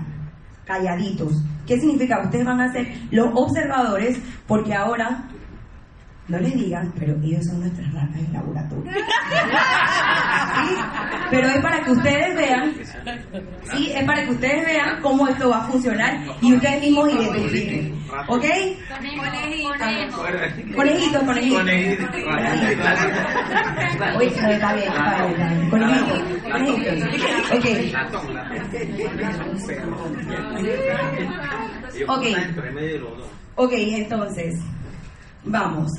calladitos. 0.65 1.33
¿Qué 1.67 1.79
significa? 1.79 2.21
Ustedes 2.25 2.45
van 2.45 2.61
a 2.61 2.73
ser 2.73 2.89
los 3.11 3.29
observadores 3.35 4.21
porque 4.47 4.75
ahora, 4.75 5.25
no 6.31 6.39
les 6.39 6.55
digan, 6.55 6.93
pero 6.99 7.15
ellos 7.23 7.45
son 7.45 7.61
nuestras 7.61 7.93
ratas 7.93 8.17
en 8.17 8.33
laboratorio. 8.33 8.93
Pero 11.31 11.49
es 11.49 11.61
para 11.61 11.85
que 11.85 11.93
ustedes 11.93 12.37
vean, 12.37 12.75
¿sí? 13.73 13.93
Es 13.93 14.05
para 14.05 14.25
que 14.25 14.31
ustedes 14.33 14.67
vean 14.67 15.01
cómo 15.01 15.29
esto 15.29 15.49
va 15.49 15.59
a 15.59 15.69
funcionar 15.69 16.19
y 16.41 16.55
ustedes 16.55 16.81
mismos 16.81 17.13
identifiquen. 17.13 17.95
¿Ok? 18.27 18.45
Conejitos, 20.75 21.23
conejitos. 21.23 21.63
Oye, 24.17 24.27
está 24.27 24.49
bien, 24.49 24.59
está 24.59 24.73
bien, 24.75 24.89
está 24.89 25.55
bien. 25.55 25.71
Conejitos, 25.71 26.19
conejitos. 26.51 26.95
Ok. 27.53 27.67
Ok. 32.09 32.25
Ok, 33.57 33.73
entonces, 33.73 34.55
vamos. 35.45 35.93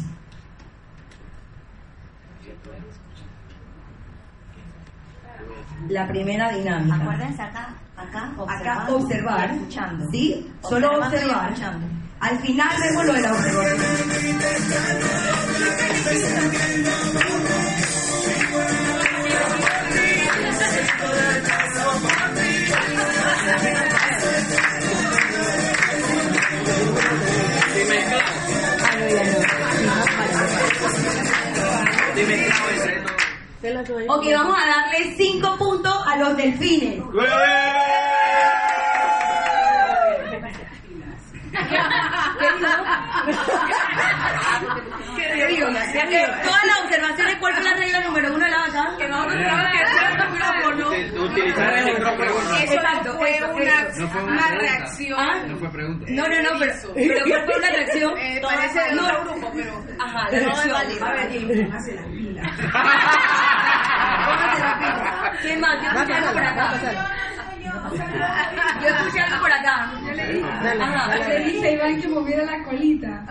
La 5.89 6.07
primera 6.07 6.51
dinámica. 6.51 6.95
Acuérdense 6.95 7.41
acá, 7.41 7.74
acá, 7.98 8.31
Acá 8.48 8.88
observar, 8.89 9.50
y 9.51 9.55
escuchando. 9.55 10.10
¿sí? 10.12 10.51
Solo 10.62 10.98
observar. 11.00 11.53
Al 12.19 12.39
final 12.39 12.69
vemos 12.79 13.05
lo 13.05 13.13
de 13.13 13.21
la 13.21 13.31
observación. 13.31 13.81
Ok, 33.63 34.25
vamos 34.34 34.58
a 34.58 34.68
darle 34.68 35.13
cinco 35.15 35.56
puntos 35.58 35.96
a 36.08 36.18
los 36.18 36.36
delfines. 36.36 37.00
¿Qué 45.15 45.48
digo? 45.48 45.68
Todas 45.68 46.65
las 46.65 46.82
observaciones, 46.86 47.36
¿cuál 47.39 47.53
fue 47.53 47.63
la 47.63 47.74
regla 47.75 48.00
número 48.01 48.34
uno 48.34 48.46
de 48.46 48.51
la 48.51 48.58
vaca? 48.58 48.98
Que 48.98 49.08
no 49.08 49.27
Utilizar 51.24 51.74
el 51.74 51.86
micrófono. 51.94 52.58
Exacto, 52.58 53.13
fue 53.18 53.39
una, 53.53 54.24
una 54.24 54.48
reacción. 54.56 55.20
¿Ah? 55.20 55.44
No 55.48 55.58
fue 55.58 55.70
pregunta. 55.72 56.06
No, 56.10 56.27
no, 56.27 56.41
no, 56.41 56.60
pero, 56.60 56.74
pero 56.96 57.25
¿cuál 57.27 57.46
fue 57.46 57.60
la 57.62 57.70
reacción? 57.70 58.18
Eh, 58.18 58.39
parece 58.41 58.80
de 58.80 58.96
no, 58.96 59.06
otro 59.06 59.24
grupo, 59.24 59.51
pero. 59.56 59.86
Ajá, 60.00 60.30
la 60.32 60.39
reacción. 60.39 60.75
A 60.75 61.13
ver. 61.13 61.30
Póngase 61.65 61.94
las 61.96 62.06
pilas. 62.08 63.48
¿Quién 65.41 65.60
más? 65.62 65.75
Yo 65.81 65.89
escuché 65.89 66.13
algo 66.13 66.33
por 66.33 66.43
acá. 66.43 66.74
Yo 68.81 68.88
escuché 68.88 69.19
algo 69.21 69.41
por 69.41 69.51
acá. 69.51 69.91
Ajá. 70.81 71.17
Le 71.27 71.39
dije 71.45 71.67
a 71.67 71.71
Iván 71.71 72.01
que 72.01 72.07
moviera 72.07 72.43
la 72.45 72.63
colita. 72.63 73.25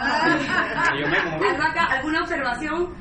Yo 0.98 1.06
me 1.08 1.22
moví. 1.22 1.46
¿Algo 1.48 1.62
acá? 1.62 1.84
¿Alguna 1.86 2.22
observación? 2.22 2.94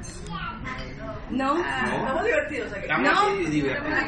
¿No? 1.31 1.57
Estamos 1.57 2.23
divertidos 2.25 2.71
aquí. 2.73 2.81
Estamos 2.81 3.11
¿No? 3.11 3.19
así 3.19 3.45
divertidos. 3.45 3.99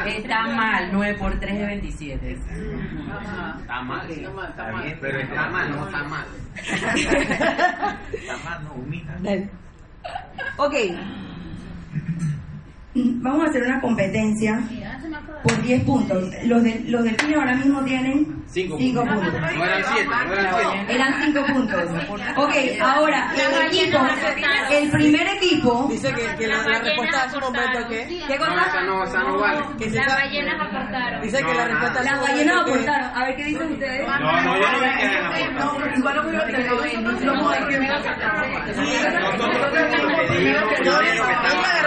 Está 0.08 0.48
mal, 0.48 0.90
9 0.92 1.14
por 1.16 1.40
3 1.40 1.54
es 1.54 1.68
27. 1.68 2.32
Está 2.32 3.82
mal. 3.82 4.10
Está 4.10 4.30
mal, 4.32 4.50
está 4.50 4.72
mal. 4.72 4.98
Pero 5.02 5.20
está 5.20 5.50
mal, 5.50 5.72
no 5.72 5.86
está 5.86 6.04
mal. 6.04 6.26
Está 8.14 8.38
mal, 8.44 8.64
no 8.64 8.74
humita. 8.74 9.14
Ok. 10.58 10.76
Vamos 12.98 13.46
a 13.46 13.50
hacer 13.50 13.64
una 13.64 13.82
competencia 13.82 14.58
por 15.44 15.62
10 15.62 15.84
puntos. 15.84 16.24
Los, 16.46 16.64
de, 16.64 16.82
los 16.88 17.04
delfines 17.04 17.38
ahora 17.38 17.56
mismo 17.56 17.84
tienen 17.84 18.44
Cinco 18.48 18.78
5 18.78 19.02
puntos. 19.02 19.20
puntos. 19.22 19.42
No 19.42 19.64
eran 19.66 19.84
siete, 19.84 20.10
no 20.10 20.34
eran 20.34 20.56
siete. 20.56 20.96
Eran 20.96 21.14
5 21.26 21.46
puntos. 21.46 21.84
Ok, 22.38 22.54
ahora 22.82 23.32
el 23.36 23.68
equipo, 23.68 23.98
el 24.72 24.92
primer 24.92 25.28
equipo. 25.28 25.88
Dice 25.92 26.14
que, 26.14 26.36
que 26.38 26.48
la, 26.48 26.58
la 26.64 26.80
respuesta 26.80 27.24
hace 27.24 27.38
un 27.38 27.44
momento 27.44 27.88
que. 27.90 28.24
¿Qué 28.28 28.38
cosa? 28.38 28.82
no, 28.86 29.04
esa 29.04 29.20
no 29.24 29.40
vale. 29.40 29.60
que 29.78 29.90
se 29.90 29.96
Las 29.98 30.16
ballenas 30.16 30.62
aportaron. 30.62 31.22
Dice 31.22 31.38
que 31.44 31.54
la 31.54 31.66
respuesta 31.68 32.04
Las 32.04 32.22
ballenas 32.22 32.62
aportaron. 32.62 33.18
A 33.18 33.26
ver 33.26 33.36
qué 33.36 33.44
dicen 33.44 33.72
ustedes. 33.74 34.08
No, 34.08 34.42
no, 34.42 34.58
yo 34.58 34.72
no 34.72 34.80
vi 34.80 34.90
que 34.98 35.04
igual 35.04 35.54
no. 35.56 35.74
No, 35.76 37.34
no, 37.36 37.52
dijimos 37.68 38.06
primero 40.36 40.68
que 40.70 40.76
estaba. 40.76 41.00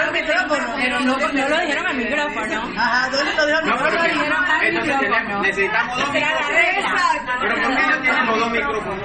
el 0.04 0.12
micrófono. 0.12 0.74
Pero 0.76 1.00
no, 1.00 1.16
no 1.18 1.48
lo 1.48 1.60
dijeron 1.60 1.86
al 1.86 1.96
micrófono. 1.96 2.72
Ajá, 2.76 3.08
¿dónde 3.10 3.34
lo 3.34 3.46
dijeron? 3.46 3.68
No, 3.68 3.76
pero 3.78 3.90
lo 3.96 4.02
dijeron 4.02 4.44
al 4.44 4.72
micrófono. 4.72 5.42
necesitamos 5.42 5.98
dos 5.98 6.12
micrófonos. 6.12 7.02
Pero 7.40 7.54
¿por 7.54 7.76
qué 7.76 7.86
no 7.86 7.98
tenemos 8.02 8.38
dos 8.38 8.50
micrófonos? 8.50 9.04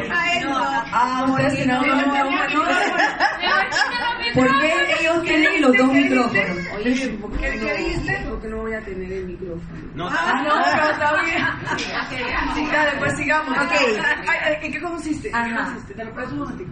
Ah, 0.95 1.25
ustedes 1.27 1.67
no, 1.67 1.81
no, 1.81 1.95
no, 1.95 2.05
no. 2.05 2.63
¿Por 4.33 4.47
qué 4.61 4.73
ellos 4.99 5.23
tienen 5.23 5.61
los 5.61 5.77
dos 5.77 5.91
micrófonos? 5.93 6.33
¿Qué, 6.83 7.19
¿Qué 7.39 7.73
dijiste? 7.77 8.25
Porque 8.29 8.47
no 8.47 8.57
voy 8.57 8.73
a 8.73 8.81
tener 8.81 9.11
el 9.11 9.25
micrófono. 9.25 9.61
No, 9.95 10.09
Ah, 10.09 10.41
no, 10.43 10.53
pero 10.73 10.91
está 10.91 11.21
bien. 11.23 11.43
Sí, 12.55 12.67
dale, 12.71 12.91
pues 12.99 13.15
sigamos. 13.17 13.57
¿En 14.61 14.71
qué 14.71 14.81
consiste? 14.81 15.27
¿En 15.29 15.33
qué 15.33 15.39
Ajá. 15.39 15.65
consiste? 15.65 15.93
Te 15.93 16.03
lo 16.05 16.11
puedes 16.13 16.31
un 16.31 16.39
momentico. 16.39 16.69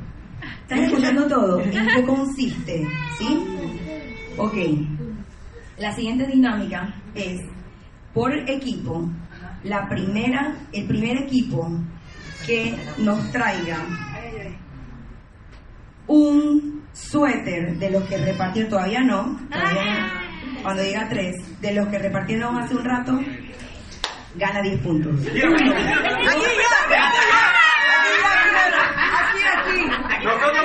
¿Están 0.72 0.86
escuchando 0.86 1.28
todo? 1.28 1.60
¿En 1.60 1.72
qué 1.72 2.04
consiste? 2.06 2.88
¿Sí? 3.18 3.46
Ok. 4.38 4.56
La 5.78 5.94
siguiente 5.94 6.26
dinámica 6.28 6.96
es, 7.14 7.42
por 8.14 8.34
equipo, 8.34 9.10
la 9.66 9.90
primera, 9.90 10.56
el 10.72 10.88
primer 10.88 11.24
equipo 11.24 11.70
que 12.46 12.74
nos 13.00 13.30
traiga 13.34 13.86
un 16.08 16.86
suéter 16.94 17.78
de 17.78 17.90
los 17.90 18.06
que 18.06 18.18
repartieron, 18.20 18.70
todavía 18.70 19.02
no, 19.02 19.42
todavía 19.52 19.84
no, 19.84 20.62
cuando 20.64 20.84
diga 20.84 21.10
tres, 21.10 21.36
de 21.60 21.74
los 21.74 21.90
que 21.90 22.00
repartieron 22.00 22.58
hace 22.58 22.76
un 22.76 22.86
rato, 22.86 23.20
gana 24.36 24.62
10 24.62 24.80
puntos. 24.80 25.20
Nosotros. 30.24 30.62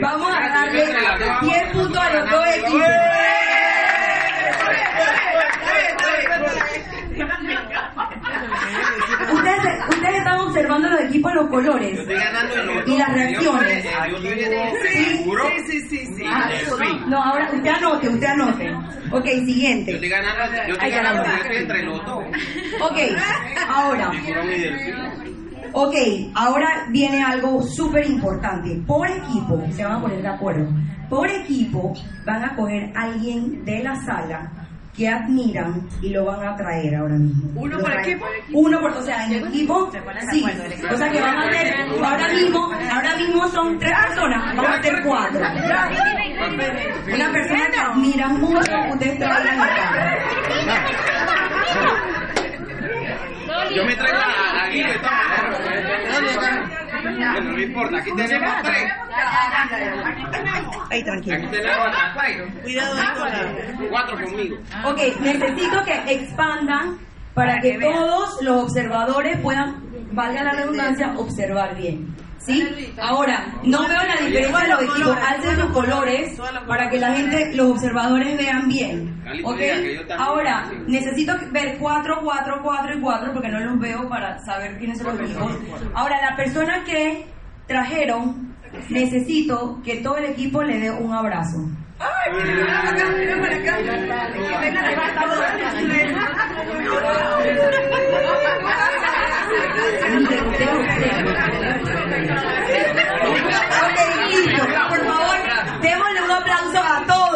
vamos 0.00 0.30
a 0.30 0.48
darle 0.48 0.82
10 1.42 1.72
puntos 1.72 2.02
a 2.02 2.10
los 2.10 2.30
dos 2.30 2.46
equipos. 2.46 2.82
Ustedes, 9.32 9.88
ustedes 9.88 10.18
están 10.18 10.38
observando 11.20 11.34
los 11.42 11.48
colores 11.50 11.98
y 12.86 12.96
las 12.98 13.12
reacciones. 13.12 13.84
Sí, 14.82 15.24
sí, 15.66 15.80
sí, 15.80 15.88
sí, 15.88 16.14
sí. 16.16 16.22
Ah, 16.26 16.48
No, 17.08 17.22
ahora 17.22 17.50
usted 17.52 17.68
anote, 17.70 18.08
usted 18.08 18.26
anote. 18.26 18.74
Ok, 19.10 19.24
Yo 19.24 19.30
estoy 19.30 19.46
siguiente. 19.46 20.08
ganando, 20.08 20.54
yo 20.68 20.74
estoy 20.74 20.90
ganando, 20.90 21.24
yo 21.24 21.32
estoy 21.42 21.56
entre 21.56 21.82
los 21.84 22.04
dos. 22.06 22.24
Ok, 22.80 22.96
ahora. 23.68 24.12
Ok, 25.72 25.94
ahora 26.34 26.86
viene 26.90 27.22
algo 27.22 27.62
súper 27.62 28.06
importante. 28.06 28.80
Por 28.86 29.06
equipo, 29.08 29.62
se 29.72 29.84
van 29.84 29.96
a 29.96 30.00
poner 30.00 30.22
de 30.22 30.28
acuerdo. 30.28 30.68
Por 31.10 31.28
equipo 31.30 31.92
van 32.24 32.44
a 32.44 32.54
coger 32.56 32.90
a 32.94 33.02
alguien 33.04 33.64
de 33.64 33.82
la 33.82 33.94
sala 34.04 34.50
que 34.98 35.08
admiran 35.08 35.88
y 36.02 36.10
lo 36.10 36.24
van 36.24 36.44
a 36.44 36.56
traer 36.56 36.96
ahora 36.96 37.14
mismo. 37.14 37.48
¿Uno 37.54 37.78
por 37.78 37.92
equipo? 37.92 38.26
Uno 38.52 38.80
por, 38.80 38.90
o 38.90 39.02
sea, 39.02 39.26
en 39.26 39.46
equipo, 39.46 39.88
sí. 40.32 40.44
O 40.92 40.96
sea 40.96 41.08
que 41.08 41.20
van 41.20 41.38
a 41.38 41.52
ser, 41.52 41.72
ahora 42.02 42.28
mismo, 42.28 42.72
ahora 42.92 43.14
mismo 43.16 43.48
son 43.48 43.78
tres 43.78 43.96
personas, 43.96 44.56
van 44.56 44.66
a 44.66 44.82
ser 44.82 45.00
cuatro. 45.04 45.38
Una 47.14 47.30
persona 47.32 47.70
que 47.72 47.78
admiran 47.78 48.40
mucho, 48.40 48.72
ustedes 48.92 49.18
traigan 49.18 49.60
acá. 49.60 50.18
Yo 53.74 53.84
me 53.84 53.94
traigo 53.94 54.18
a, 54.18 54.64
a 54.64 54.68
Bueno, 57.18 57.52
no 57.52 57.60
importa, 57.60 57.98
aquí 57.98 58.10
tenemos 58.16 58.52
tres. 58.62 58.92
Ahí 60.90 61.02
tranquilo. 61.02 61.36
Aquí 61.36 61.46
tenemos 61.46 61.86
a 61.86 62.14
tres. 62.18 62.42
Cuidado 62.62 62.94
la. 62.94 63.14
Cuatro 63.90 64.20
conmigo. 64.22 64.56
Ok, 64.84 64.98
necesito 65.20 65.84
que 65.84 66.12
expandan 66.12 66.98
para 67.34 67.60
que 67.60 67.78
todos 67.78 68.42
los 68.42 68.64
observadores 68.64 69.38
puedan, 69.40 69.76
valga 70.12 70.42
la 70.42 70.52
redundancia, 70.52 71.14
observar 71.16 71.76
bien. 71.76 72.14
¿Sí? 72.38 72.94
Ahora, 73.00 73.46
no 73.62 73.86
veo 73.86 74.02
la 74.02 74.16
diferencia 74.24 74.58
de 74.60 74.68
los 74.68 74.82
equipos. 74.82 75.16
Alcen 75.26 75.56
sus 75.56 75.70
colores 75.72 76.40
para 76.66 76.88
que 76.88 76.98
la 76.98 77.14
gente, 77.14 77.54
los 77.54 77.72
observadores 77.72 78.36
vean 78.38 78.68
bien. 78.68 79.22
¿Ok? 79.44 79.58
que. 79.58 80.06
Ahora, 80.16 80.70
necesito 80.86 81.34
ver 81.50 81.76
4, 81.78 82.20
4, 82.22 82.60
4 82.62 82.96
y 82.96 83.00
4 83.00 83.32
porque 83.32 83.48
no 83.48 83.60
los 83.60 83.78
veo 83.78 84.08
para 84.08 84.38
saber 84.44 84.78
quiénes 84.78 84.98
son 84.98 85.18
los 85.18 85.30
equipos. 85.30 85.52
Ahora, 85.94 86.20
la 86.30 86.36
persona 86.36 86.84
que 86.84 87.26
trajeron, 87.66 88.54
necesito 88.88 89.80
que 89.84 89.96
todo 89.96 90.16
el 90.16 90.26
equipo 90.26 90.62
le 90.62 90.78
dé 90.78 90.90
un 90.90 91.12
abrazo. 91.12 91.58
Ok, 100.80 101.20
listo. 101.48 101.67
Por 104.88 105.00
favor, 105.06 105.36
démosle 105.80 106.22
un 106.22 106.30
aplauso 106.32 106.78
a 106.78 107.04
todos. 107.06 107.27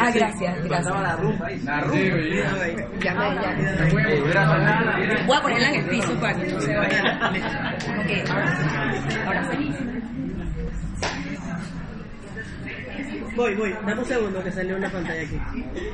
Ah, 0.00 0.10
gracias, 0.14 0.64
gracias. 0.64 1.02
La 1.02 1.16
rumba. 1.16 1.50
Ya 1.52 3.14
me, 3.14 3.34
ya. 3.34 5.24
Voy 5.26 5.36
a 5.36 5.42
ponerla 5.42 5.68
en 5.68 5.74
el 5.74 5.86
piso 5.90 6.14
para 6.20 6.34
que 6.34 6.52
no 6.52 6.60
se 6.60 6.76
vaya. 6.76 7.32
Ok, 7.86 8.30
ahora 8.30 8.56
sí. 8.56 9.16
Ahora 9.26 9.50
sí. 9.50 9.74
Voy, 13.34 13.54
voy. 13.54 13.72
Dame 13.72 13.98
un 13.98 14.04
segundo 14.06 14.42
que 14.42 14.52
salió 14.52 14.76
una 14.76 14.90
pantalla 14.90 15.20
aquí. 15.20 15.38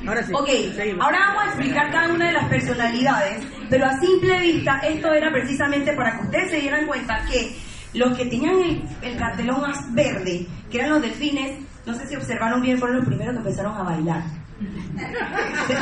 Ahora 0.06 0.22
sí. 0.22 0.32
Ok, 0.32 0.48
seguimos. 0.76 1.04
ahora 1.04 1.18
vamos 1.18 1.42
a 1.42 1.46
explicar 1.48 1.90
cada 1.90 2.12
una 2.12 2.26
de 2.26 2.32
las 2.32 2.48
personalidades, 2.48 3.44
pero 3.68 3.86
a 3.86 3.98
simple 3.98 4.38
vista 4.38 4.78
esto 4.78 5.12
era 5.12 5.32
precisamente 5.32 5.92
para 5.94 6.16
que 6.16 6.26
ustedes 6.26 6.50
se 6.50 6.60
dieran 6.60 6.86
cuenta 6.86 7.24
que 7.28 7.56
los 7.94 8.16
que 8.16 8.26
tenían 8.26 8.60
el, 8.60 8.82
el 9.02 9.16
cartelón 9.16 9.60
más 9.60 9.92
verde, 9.92 10.46
que 10.70 10.78
eran 10.78 10.90
los 10.90 11.02
delfines, 11.02 11.58
no 11.86 11.94
sé 11.94 12.06
si 12.06 12.16
observaron 12.16 12.62
bien, 12.62 12.78
fueron 12.78 12.98
los 12.98 13.06
primeros 13.06 13.32
que 13.34 13.38
empezaron 13.38 13.76
a 13.76 13.82
bailar. 13.82 14.22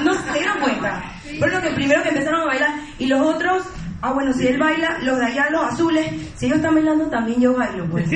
¿No 0.05 0.15
se 0.15 0.33
dieron 0.33 0.59
cuenta? 0.61 1.03
Fueron 1.39 1.61
los 1.61 1.63
que 1.63 1.75
primero 1.75 2.03
que 2.03 2.09
empezaron 2.09 2.41
a 2.41 2.47
bailar 2.47 2.71
y 2.99 3.07
los 3.07 3.21
otros, 3.21 3.65
ah 4.01 4.13
bueno, 4.13 4.33
si 4.33 4.47
él 4.47 4.59
baila, 4.59 4.99
los 5.03 5.19
de 5.19 5.27
allá, 5.27 5.51
los 5.51 5.65
azules, 5.65 6.07
si 6.37 6.47
ellos 6.47 6.57
están 6.59 6.75
bailando 6.75 7.07
también 7.09 7.41
yo 7.41 7.55
bailo, 7.55 7.85
pues. 7.87 8.09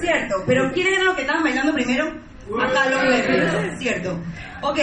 Cierto, 0.00 0.44
pero 0.46 0.72
¿quiénes 0.72 0.92
eran 0.94 1.06
los 1.06 1.14
que 1.16 1.22
estaban 1.22 1.42
bailando 1.42 1.74
primero? 1.74 2.06
Acá 2.60 2.88
los 2.90 3.02
nervios, 3.02 3.78
¿cierto? 3.78 4.20
Ok, 4.62 4.78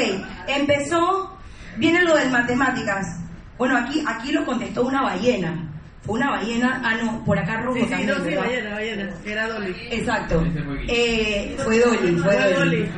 empezó, 0.47 1.37
viene 1.77 2.03
lo 2.03 2.15
de 2.15 2.25
matemáticas. 2.25 3.19
Bueno, 3.57 3.77
aquí, 3.77 4.03
aquí 4.05 4.33
lo 4.33 4.45
contestó 4.45 4.83
una 4.83 5.01
ballena. 5.03 5.69
Fue 6.05 6.15
una 6.15 6.31
ballena, 6.31 6.81
ah 6.83 6.95
no, 7.01 7.23
por 7.23 7.39
acá 7.39 7.61
rojo 7.61 7.77
Sí, 7.77 7.83
sí, 7.85 7.89
también, 7.89 8.09
no, 8.09 8.15
sí, 8.17 8.23
¿verdad? 8.31 8.41
ballena, 8.43 8.73
ballena. 8.75 9.09
Era 9.25 9.47
Dolly. 9.47 9.75
Exacto. 9.89 10.43
Eh, 10.87 11.57
fue 11.63 11.79
Dolly, 11.79 12.15
fue 12.17 12.33
Fue 12.33 12.53
Dolly. 12.53 12.55
Dolly. 12.55 12.91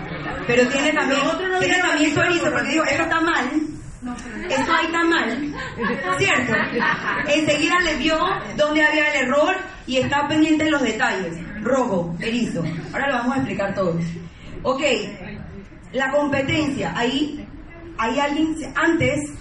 Pero 0.47 0.67
tiene 0.69 0.91
también, 0.91 1.19
no 1.23 1.37
tiene 1.37 1.53
también 1.59 1.81
la 1.81 1.87
su 1.87 1.95
erizo, 1.95 2.21
película, 2.21 2.51
porque 2.51 2.69
digo, 2.69 2.83
esto 2.85 3.03
está 3.03 3.21
mal. 3.21 3.51
Esto 4.49 4.71
ahí 4.73 4.85
está 4.85 5.03
mal. 5.03 5.53
¿Cierto? 6.17 6.53
Enseguida 7.27 7.79
le 7.81 7.95
vio 7.97 8.19
dónde 8.55 8.83
había 8.83 9.13
el 9.13 9.27
error 9.27 9.55
y 9.87 9.97
está 9.97 10.27
pendiente 10.27 10.65
de 10.65 10.71
los 10.71 10.81
detalles. 10.81 11.33
Rojo, 11.63 12.15
erizo. 12.19 12.63
Ahora 12.93 13.07
lo 13.07 13.13
vamos 13.17 13.33
a 13.33 13.37
explicar 13.37 13.73
todo. 13.73 13.99
Ok, 14.63 14.81
la 15.93 16.11
competencia. 16.11 16.93
Ahí, 16.95 17.47
hay 17.97 18.19
alguien, 18.19 18.55
antes 18.75 19.31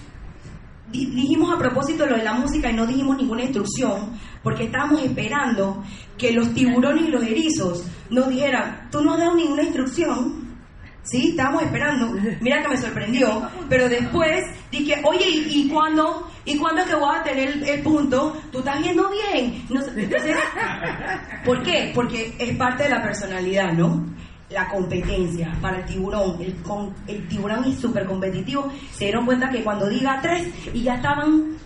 dijimos 0.94 1.52
a 1.52 1.58
propósito 1.58 2.06
lo 2.06 2.16
de 2.16 2.24
la 2.24 2.34
música 2.34 2.70
y 2.70 2.74
no 2.74 2.86
dijimos 2.86 3.16
ninguna 3.16 3.42
instrucción, 3.42 4.18
porque 4.42 4.64
estábamos 4.64 5.02
esperando 5.02 5.82
que 6.16 6.32
los 6.32 6.52
tiburones 6.54 7.08
y 7.08 7.10
los 7.10 7.22
erizos 7.24 7.84
nos 8.10 8.28
dijeran, 8.28 8.88
tú 8.90 9.02
no 9.02 9.14
has 9.14 9.18
dado 9.18 9.34
ninguna 9.34 9.62
instrucción, 9.62 10.56
¿sí? 11.02 11.30
Estábamos 11.30 11.62
esperando, 11.62 12.12
mira 12.40 12.62
que 12.62 12.68
me 12.68 12.76
sorprendió, 12.76 13.48
pero 13.68 13.88
después 13.88 14.44
dije, 14.70 15.02
oye, 15.04 15.28
¿y, 15.28 15.60
y 15.60 15.68
cuándo? 15.68 16.28
¿Y 16.44 16.58
cuándo 16.58 16.82
es 16.82 16.88
que 16.88 16.94
voy 16.94 17.16
a 17.16 17.22
tener 17.22 17.62
el, 17.68 17.82
punto? 17.82 18.36
¿Tú 18.52 18.58
estás 18.58 18.80
viendo 18.80 19.10
bien? 19.10 19.64
No 19.70 19.80
¿por 21.44 21.62
qué? 21.62 21.90
Porque 21.94 22.34
es 22.38 22.56
parte 22.56 22.84
de 22.84 22.90
la 22.90 23.02
personalidad, 23.02 23.72
¿no? 23.72 24.04
La 24.54 24.68
competencia 24.68 25.52
para 25.60 25.78
el 25.80 25.84
tiburón. 25.84 26.40
El, 26.40 26.54
con- 26.62 26.94
el 27.08 27.26
tiburón 27.28 27.64
es 27.64 27.78
súper 27.80 28.06
competitivo. 28.06 28.70
Se 28.92 29.04
dieron 29.06 29.26
cuenta 29.26 29.50
que 29.50 29.62
cuando 29.64 29.88
diga 29.88 30.20
tres 30.22 30.46
y 30.72 30.82
ya 30.82 30.94
estaban 30.94 31.56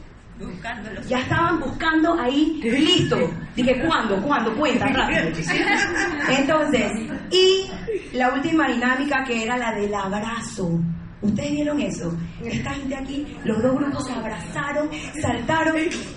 Buscándolos. 0.41 1.07
ya 1.09 1.19
estaban 1.21 1.61
buscando 1.61 2.19
ahí, 2.19 2.61
listo. 2.63 3.17
Dije, 3.57 3.83
¿cuándo? 3.87 4.17
¿Cuándo? 4.23 4.55
Cuenta, 4.57 4.87
rápido. 4.87 5.21
Entonces, 6.39 6.93
y 7.31 7.71
la 8.17 8.33
última 8.33 8.69
dinámica 8.69 9.25
que 9.25 9.43
era 9.45 9.57
la 9.59 9.73
del 9.75 9.93
abrazo. 9.95 10.81
¿Ustedes 11.21 11.51
vieron 11.51 11.81
eso? 11.81 12.17
Esta 12.45 12.71
gente 12.71 12.95
aquí, 12.95 13.27
los 13.45 13.61
dos 13.61 13.75
grupos 13.75 14.07
se 14.07 14.13
abrazaron, 14.13 14.89
saltaron 15.21 15.77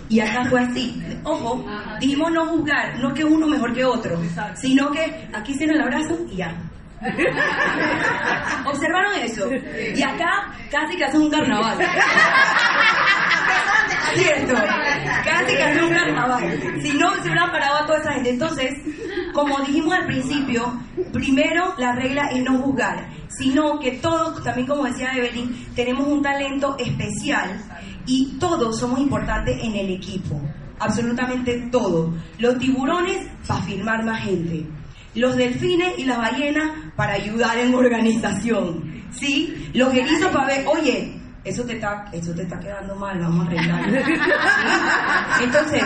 y 0.10 0.20
acá 0.20 0.46
fue 0.46 0.62
así. 0.62 1.02
Ojo, 1.24 1.66
dijimos 2.00 2.32
no 2.32 2.46
juzgar, 2.46 3.00
no 3.00 3.12
que 3.14 3.24
uno 3.24 3.48
mejor 3.48 3.74
que 3.74 3.84
otro, 3.84 4.20
sino 4.56 4.92
que 4.92 5.28
aquí 5.34 5.54
hicieron 5.54 5.78
el 5.78 5.82
abrazo 5.82 6.18
y 6.32 6.36
ya. 6.36 6.56
¿Observaron 8.66 9.16
eso? 9.16 9.50
Y 9.96 10.04
acá 10.04 10.54
casi 10.70 10.96
que 10.96 11.06
hacen 11.06 11.22
un 11.22 11.32
carnaval. 11.32 11.80
Cierto, 14.14 14.54
casi 15.24 15.56
que 15.56 15.64
hacen 15.64 15.84
un 15.84 15.94
carnaval. 15.94 16.60
Si 16.84 16.94
no, 16.94 17.12
se 17.16 17.22
hubieran 17.22 17.52
parado 17.52 17.78
a 17.78 17.86
toda 17.88 18.00
esa 18.00 18.14
gente. 18.14 18.30
Entonces, 18.30 18.72
como 19.34 19.60
dijimos 19.60 19.94
al 19.94 20.06
principio, 20.06 20.74
primero 21.12 21.74
la 21.78 21.94
regla 21.94 22.28
es 22.32 22.44
no 22.44 22.60
juzgar, 22.60 23.10
sino 23.30 23.80
que 23.80 23.92
todos, 23.94 24.44
también 24.44 24.68
como 24.68 24.84
decía 24.84 25.14
Evelyn, 25.16 25.68
tenemos 25.76 26.08
un 26.08 26.22
talento 26.22 26.76
especial 26.78 27.62
y 28.06 28.38
todos 28.40 28.80
somos 28.80 29.00
importantes 29.00 29.58
en 29.64 29.76
el 29.76 29.92
equipo. 29.92 30.42
Absolutamente 30.80 31.70
todo. 31.72 32.14
Los 32.40 32.58
tiburones 32.58 33.28
para 33.48 33.62
firmar 33.62 34.04
más 34.04 34.24
gente. 34.24 34.66
Los 35.14 35.36
delfines 35.36 36.00
y 36.00 36.06
las 36.06 36.18
ballenas 36.18 36.72
para 36.96 37.14
ayudar 37.14 37.58
en 37.58 37.76
organización. 37.76 39.04
¿Sí? 39.12 39.70
Los 39.74 39.94
erizos 39.94 40.32
para 40.32 40.48
ver, 40.48 40.66
oye, 40.68 41.21
eso 41.44 41.64
te 41.64 41.74
está, 41.74 42.06
eso 42.12 42.34
te 42.34 42.44
está 42.44 42.60
quedando 42.60 42.96
mal, 42.96 43.20
vamos 43.20 43.46
a 43.46 43.50
arreglarlo. 43.50 43.98
Entonces, 45.44 45.84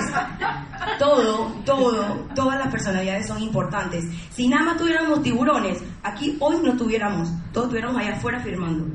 todo, 0.99 1.47
todo, 1.65 2.27
todas 2.35 2.59
las 2.59 2.67
personalidades 2.67 3.27
son 3.27 3.41
importantes. 3.41 4.05
Si 4.31 4.47
nada 4.47 4.65
más 4.65 4.77
tuviéramos 4.77 5.23
tiburones, 5.23 5.81
aquí 6.03 6.35
hoy 6.39 6.57
no 6.61 6.75
tuviéramos, 6.75 7.29
todos 7.53 7.67
estuviéramos 7.67 8.01
allá 8.01 8.15
afuera 8.15 8.39
firmando. 8.41 8.85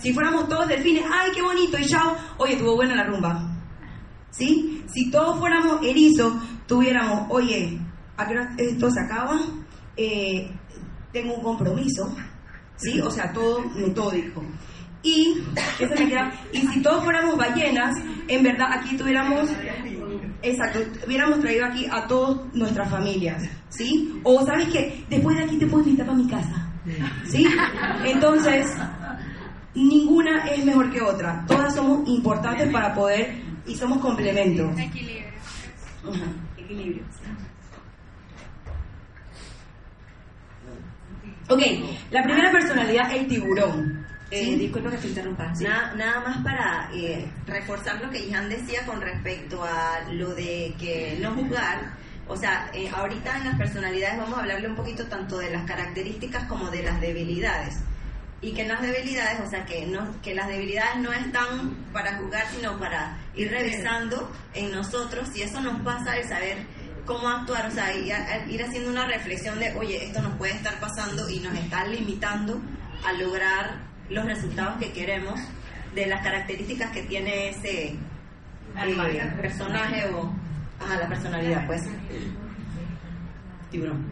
Si 0.00 0.12
fuéramos 0.12 0.48
todos 0.48 0.68
delfines, 0.68 1.04
¡ay, 1.10 1.30
qué 1.32 1.40
bonito! 1.40 1.78
Y 1.78 1.86
chao, 1.86 2.16
oye, 2.38 2.54
estuvo 2.54 2.74
buena 2.74 2.96
la 2.96 3.04
rumba. 3.04 3.50
¿Sí? 4.30 4.84
Si 4.92 5.10
todos 5.10 5.38
fuéramos 5.38 5.84
erizos, 5.86 6.34
tuviéramos, 6.66 7.26
oye, 7.30 7.78
¿a 8.16 8.26
qué 8.26 8.32
hora 8.34 8.54
esto 8.58 8.90
se 8.90 9.00
acaba? 9.00 9.40
Eh, 9.96 10.50
tengo 11.12 11.34
un 11.34 11.42
compromiso. 11.42 12.14
¿Sí? 12.76 13.00
O 13.00 13.10
sea, 13.10 13.32
todo 13.32 13.60
metódico. 13.76 14.42
Y, 15.04 15.44
eso 15.78 15.94
me 15.98 16.08
queda, 16.08 16.32
y 16.50 16.60
si 16.66 16.80
todos 16.80 17.04
fuéramos 17.04 17.36
ballenas, 17.36 17.94
en 18.26 18.42
verdad 18.42 18.68
aquí 18.72 18.96
tuviéramos, 18.96 19.50
exacto, 20.40 20.78
hubiéramos 21.06 21.40
traído 21.40 21.66
aquí 21.66 21.86
a 21.90 22.06
todas 22.06 22.40
nuestras 22.54 22.90
familias, 22.90 23.42
¿sí? 23.68 24.18
O 24.22 24.44
sabes 24.46 24.68
que 24.68 25.04
después 25.10 25.36
de 25.36 25.44
aquí 25.44 25.58
te 25.58 25.66
puedo 25.66 25.84
invitar 25.84 26.06
para 26.06 26.18
mi 26.18 26.26
casa, 26.26 26.72
¿sí? 27.26 27.46
Entonces, 28.06 28.66
ninguna 29.74 30.46
es 30.46 30.64
mejor 30.64 30.90
que 30.90 31.02
otra, 31.02 31.44
todas 31.46 31.74
somos 31.74 32.08
importantes 32.08 32.72
para 32.72 32.94
poder 32.94 33.42
y 33.66 33.74
somos 33.74 33.98
complementos. 33.98 34.70
Equilibrio. 34.78 35.26
Equilibrio. 36.56 37.04
Ok, 41.50 41.60
la 42.10 42.22
primera 42.22 42.50
personalidad, 42.50 43.14
el 43.14 43.26
tiburón. 43.26 44.06
Eh, 44.34 44.56
disculpa 44.58 44.90
que 44.90 44.96
te 44.98 45.08
interrumpa. 45.08 45.54
Sí. 45.54 45.64
Nada, 45.64 45.94
nada 45.94 46.20
más 46.20 46.38
para 46.44 46.90
eh, 46.94 47.30
reforzar 47.46 48.00
lo 48.00 48.10
que 48.10 48.18
Ihan 48.26 48.48
decía 48.48 48.84
con 48.86 49.00
respecto 49.00 49.62
a 49.62 50.00
lo 50.10 50.34
de 50.34 50.74
que 50.78 51.18
no 51.20 51.32
juzgar. 51.34 51.92
O 52.26 52.36
sea, 52.36 52.70
eh, 52.72 52.90
ahorita 52.92 53.36
en 53.38 53.44
las 53.44 53.56
personalidades 53.58 54.18
vamos 54.18 54.38
a 54.38 54.40
hablarle 54.42 54.68
un 54.68 54.76
poquito 54.76 55.06
tanto 55.06 55.38
de 55.38 55.50
las 55.50 55.64
características 55.64 56.44
como 56.44 56.70
de 56.70 56.82
las 56.82 57.00
debilidades. 57.00 57.76
Y 58.40 58.52
que 58.52 58.62
en 58.62 58.68
las 58.68 58.82
debilidades, 58.82 59.40
o 59.40 59.48
sea, 59.48 59.64
que, 59.64 59.86
no, 59.86 60.20
que 60.20 60.34
las 60.34 60.48
debilidades 60.48 60.96
no 61.00 61.12
están 61.12 61.70
para 61.92 62.16
juzgar, 62.18 62.46
sino 62.54 62.78
para 62.78 63.16
ir 63.34 63.50
revisando 63.50 64.30
en 64.54 64.70
nosotros. 64.72 65.28
Y 65.36 65.42
eso 65.42 65.60
nos 65.60 65.80
pasa 65.82 66.16
el 66.16 66.28
saber 66.28 66.58
cómo 67.06 67.28
actuar, 67.28 67.66
o 67.66 67.70
sea, 67.70 67.86
a- 67.86 68.46
ir 68.50 68.62
haciendo 68.62 68.90
una 68.90 69.06
reflexión 69.06 69.58
de, 69.58 69.72
oye, 69.76 70.04
esto 70.06 70.20
nos 70.22 70.34
puede 70.36 70.52
estar 70.54 70.78
pasando 70.80 71.28
y 71.30 71.40
nos 71.40 71.54
está 71.54 71.84
limitando 71.86 72.60
a 73.06 73.12
lograr 73.12 73.93
los 74.10 74.24
resultados 74.24 74.76
que 74.78 74.92
queremos 74.92 75.40
de 75.94 76.06
las 76.06 76.22
características 76.22 76.90
que 76.90 77.02
tiene 77.04 77.50
ese 77.50 77.88
eh, 77.90 79.32
personaje 79.40 80.08
o 80.14 80.32
ajá, 80.82 80.98
la 80.98 81.08
personalidad, 81.08 81.66
pues. 81.66 81.82
Tiburón. 83.70 84.04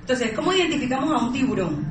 Entonces, 0.00 0.32
¿cómo 0.34 0.52
identificamos 0.52 1.10
a 1.12 1.24
un 1.24 1.32
tiburón? 1.32 1.86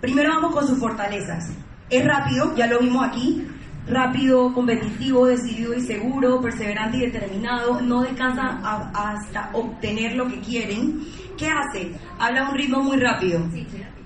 Primero 0.00 0.30
vamos 0.34 0.52
con 0.54 0.66
sus 0.66 0.78
fortalezas. 0.78 1.50
Es 1.90 2.04
rápido, 2.04 2.54
ya 2.56 2.66
lo 2.66 2.78
vimos 2.80 3.06
aquí. 3.08 3.46
Rápido, 3.88 4.52
competitivo, 4.52 5.26
decidido 5.26 5.72
y 5.74 5.80
seguro, 5.80 6.40
perseverante 6.40 6.96
y 6.98 7.00
determinado. 7.10 7.80
No 7.80 8.02
descansa 8.02 8.58
a- 8.62 8.90
hasta 9.12 9.50
obtener 9.52 10.16
lo 10.16 10.26
que 10.28 10.40
quieren. 10.40 11.00
¿Qué 11.38 11.48
hace? 11.48 11.92
Habla 12.18 12.46
a 12.46 12.50
un 12.50 12.56
ritmo 12.56 12.82
muy 12.82 12.98
rápido. 12.98 13.40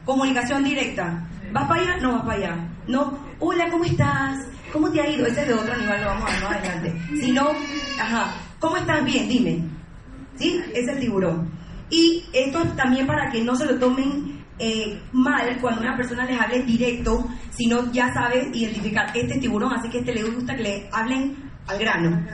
Comunicación 0.05 0.65
directa. 0.65 1.27
¿Vas 1.53 1.69
para 1.69 1.83
allá? 1.83 1.97
No 1.99 2.13
vas 2.13 2.23
para 2.23 2.39
allá. 2.39 2.69
No, 2.87 3.19
hola, 3.39 3.71
¿cómo 3.71 3.85
estás? 3.85 4.39
¿Cómo 4.73 4.91
te 4.91 5.01
ha 5.01 5.09
ido? 5.09 5.27
Ese 5.27 5.43
es 5.43 5.49
de 5.49 5.55
otro 5.55 5.77
nivel, 5.77 6.01
lo 6.01 6.07
vamos 6.07 6.31
a 6.31 6.33
ver 6.33 6.43
más 6.43 6.53
adelante. 6.53 6.95
Si 7.21 7.33
no, 7.33 7.51
ajá, 8.01 8.35
¿cómo 8.59 8.77
estás? 8.77 9.05
Bien, 9.05 9.29
dime. 9.29 9.65
¿Sí? 10.37 10.61
Es 10.75 10.89
el 10.89 11.01
tiburón. 11.01 11.51
Y 11.91 12.25
esto 12.33 12.63
es 12.63 12.77
también 12.77 13.07
para 13.07 13.31
que 13.31 13.43
no 13.43 13.55
se 13.57 13.67
lo 13.67 13.79
tomen 13.79 14.45
eh, 14.59 15.01
mal 15.13 15.59
cuando 15.61 15.81
una 15.81 15.97
persona 15.97 16.25
les 16.25 16.41
hable 16.41 16.63
directo, 16.63 17.27
sino 17.51 17.91
ya 17.93 18.13
sabe 18.13 18.51
identificar 18.53 19.07
este 19.15 19.35
es 19.35 19.41
tiburón, 19.41 19.73
así 19.73 19.89
que 19.89 19.99
este 19.99 20.15
le 20.15 20.23
gusta 20.23 20.55
que 20.55 20.63
le 20.63 20.89
hablen 20.93 21.35
al 21.67 21.79
grano. 21.79 22.25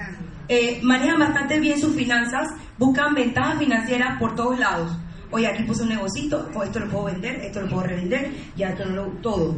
Eh, 0.48 0.80
manejan 0.82 1.18
bastante 1.18 1.58
bien 1.58 1.80
sus 1.80 1.94
finanzas, 1.94 2.48
buscan 2.78 3.14
ventajas 3.14 3.58
financieras 3.58 4.18
por 4.18 4.34
todos 4.34 4.58
lados. 4.58 4.96
Oye, 5.30 5.46
aquí 5.46 5.64
puse 5.64 5.82
un 5.82 5.88
negocito, 5.88 6.48
o 6.54 6.62
esto 6.62 6.78
lo 6.80 6.88
puedo 6.88 7.04
vender, 7.06 7.36
esto 7.36 7.60
lo 7.60 7.68
puedo 7.68 7.82
revender, 7.82 8.32
ya 8.56 8.70
esto 8.70 8.84
no 8.86 8.94
lo, 8.94 9.06
todo. 9.20 9.56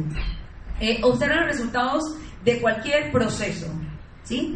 Eh, 0.79 0.99
observan 1.03 1.41
los 1.41 1.47
resultados 1.47 2.03
de 2.43 2.59
cualquier 2.59 3.11
proceso, 3.11 3.67
¿sí? 4.23 4.55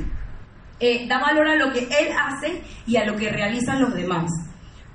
Eh, 0.80 1.08
da 1.08 1.19
valor 1.19 1.47
a 1.47 1.56
lo 1.56 1.71
que 1.71 1.80
él 1.80 2.10
hace 2.17 2.62
y 2.88 2.97
a 2.97 3.06
lo 3.06 3.15
que 3.15 3.30
realizan 3.30 3.82
los 3.82 3.93
demás. 3.93 4.32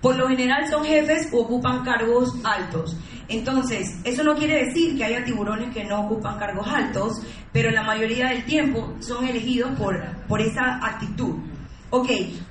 Por 0.01 0.17
lo 0.17 0.29
general 0.29 0.69
son 0.69 0.85
jefes 0.85 1.29
o 1.33 1.41
ocupan 1.41 1.85
cargos 1.85 2.35
altos. 2.45 2.97
Entonces, 3.29 3.99
eso 4.05 4.23
no 4.23 4.35
quiere 4.35 4.65
decir 4.65 4.97
que 4.97 5.05
haya 5.05 5.25
tiburones 5.25 5.75
que 5.75 5.85
no 5.85 6.03
ocupan 6.03 6.39
cargos 6.39 6.67
altos, 6.67 7.13
pero 7.53 7.71
la 7.71 7.83
mayoría 7.83 8.29
del 8.29 8.45
tiempo 8.45 8.95
son 9.01 9.27
elegidos 9.27 9.73
por, 9.79 10.01
por 10.27 10.41
esa 10.41 10.79
actitud. 10.83 11.35
Ok, 11.91 12.11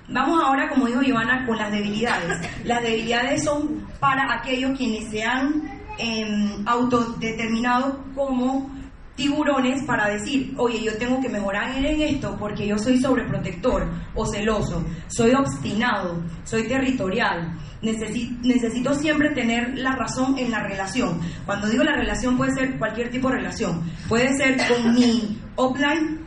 vamos 0.10 0.42
ahora, 0.44 0.68
como 0.68 0.88
dijo 0.88 1.04
Ivana, 1.04 1.46
con 1.46 1.58
las 1.58 1.72
debilidades. 1.72 2.40
Las 2.64 2.82
debilidades 2.82 3.44
son 3.44 3.86
para 4.00 4.34
aquellos 4.34 4.76
quienes 4.76 5.12
se 5.12 5.24
han 5.24 5.62
em, 6.00 6.68
autodeterminado 6.68 8.04
como 8.16 8.68
tiburones 9.16 9.84
para 9.84 10.10
decir, 10.10 10.54
oye, 10.58 10.82
yo 10.84 10.98
tengo 10.98 11.22
que 11.22 11.30
mejorar 11.30 11.76
en 11.76 12.02
esto 12.02 12.36
porque 12.40 12.68
yo 12.68 12.80
soy 12.80 13.00
sobreprotector 13.00 13.88
o 14.16 14.26
celoso, 14.26 14.84
soy 15.08 15.34
obstinado, 15.34 16.24
soy 16.44 16.68
territorial, 16.68 17.60
necesito, 17.82 18.36
necesito 18.44 18.94
siempre 18.94 19.32
tener 19.32 19.78
la 19.78 19.92
razón 19.92 20.38
en 20.38 20.52
la 20.52 20.64
relación. 20.64 21.20
Cuando 21.46 21.68
digo 21.68 21.84
la 21.84 21.96
relación 21.96 22.38
puede 22.38 22.54
ser 22.54 22.78
cualquier 22.78 23.10
tipo 23.10 23.30
de 23.30 23.38
relación, 23.38 23.84
puede 24.08 24.36
ser 24.36 24.58
con 24.68 24.94
mi 24.94 25.42
upline, 25.58 26.20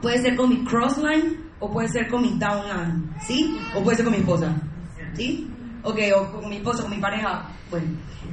puede 0.00 0.18
ser 0.18 0.34
con 0.34 0.48
mi 0.48 0.64
crossline 0.64 1.41
o 1.62 1.70
puede 1.70 1.88
ser 1.88 2.08
con 2.08 2.22
mi 2.22 2.36
downline, 2.38 3.14
¿sí? 3.24 3.56
O 3.76 3.82
puede 3.82 3.96
ser 3.96 4.04
con 4.04 4.14
mi 4.14 4.18
esposa, 4.20 4.52
¿sí? 5.14 5.48
Ok, 5.84 5.98
o 6.16 6.32
con 6.32 6.50
mi 6.50 6.56
esposo, 6.56 6.82
con 6.82 6.90
mi 6.90 6.98
pareja, 6.98 7.48
bueno. 7.70 7.86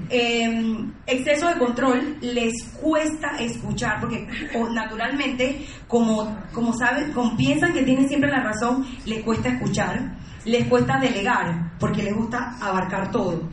Em, 0.10 0.92
exceso 1.06 1.48
de 1.48 1.60
control 1.60 2.18
les 2.22 2.64
cuesta 2.82 3.38
escuchar 3.40 4.00
porque 4.00 4.28
naturalmente 4.74 5.68
como 5.88 6.36
como 6.52 6.74
saben 6.74 7.12
como 7.12 7.38
piensan 7.38 7.74
que 7.74 7.84
tienen 7.84 8.08
siempre 8.08 8.32
la 8.32 8.42
razón 8.42 8.84
les 9.06 9.24
cuesta 9.24 9.50
escuchar 9.50 10.18
les 10.46 10.68
cuesta 10.68 10.98
delegar 11.00 11.78
porque 11.80 12.02
les 12.02 12.16
gusta 12.16 12.58
abarcar 12.60 13.12
todo 13.12 13.48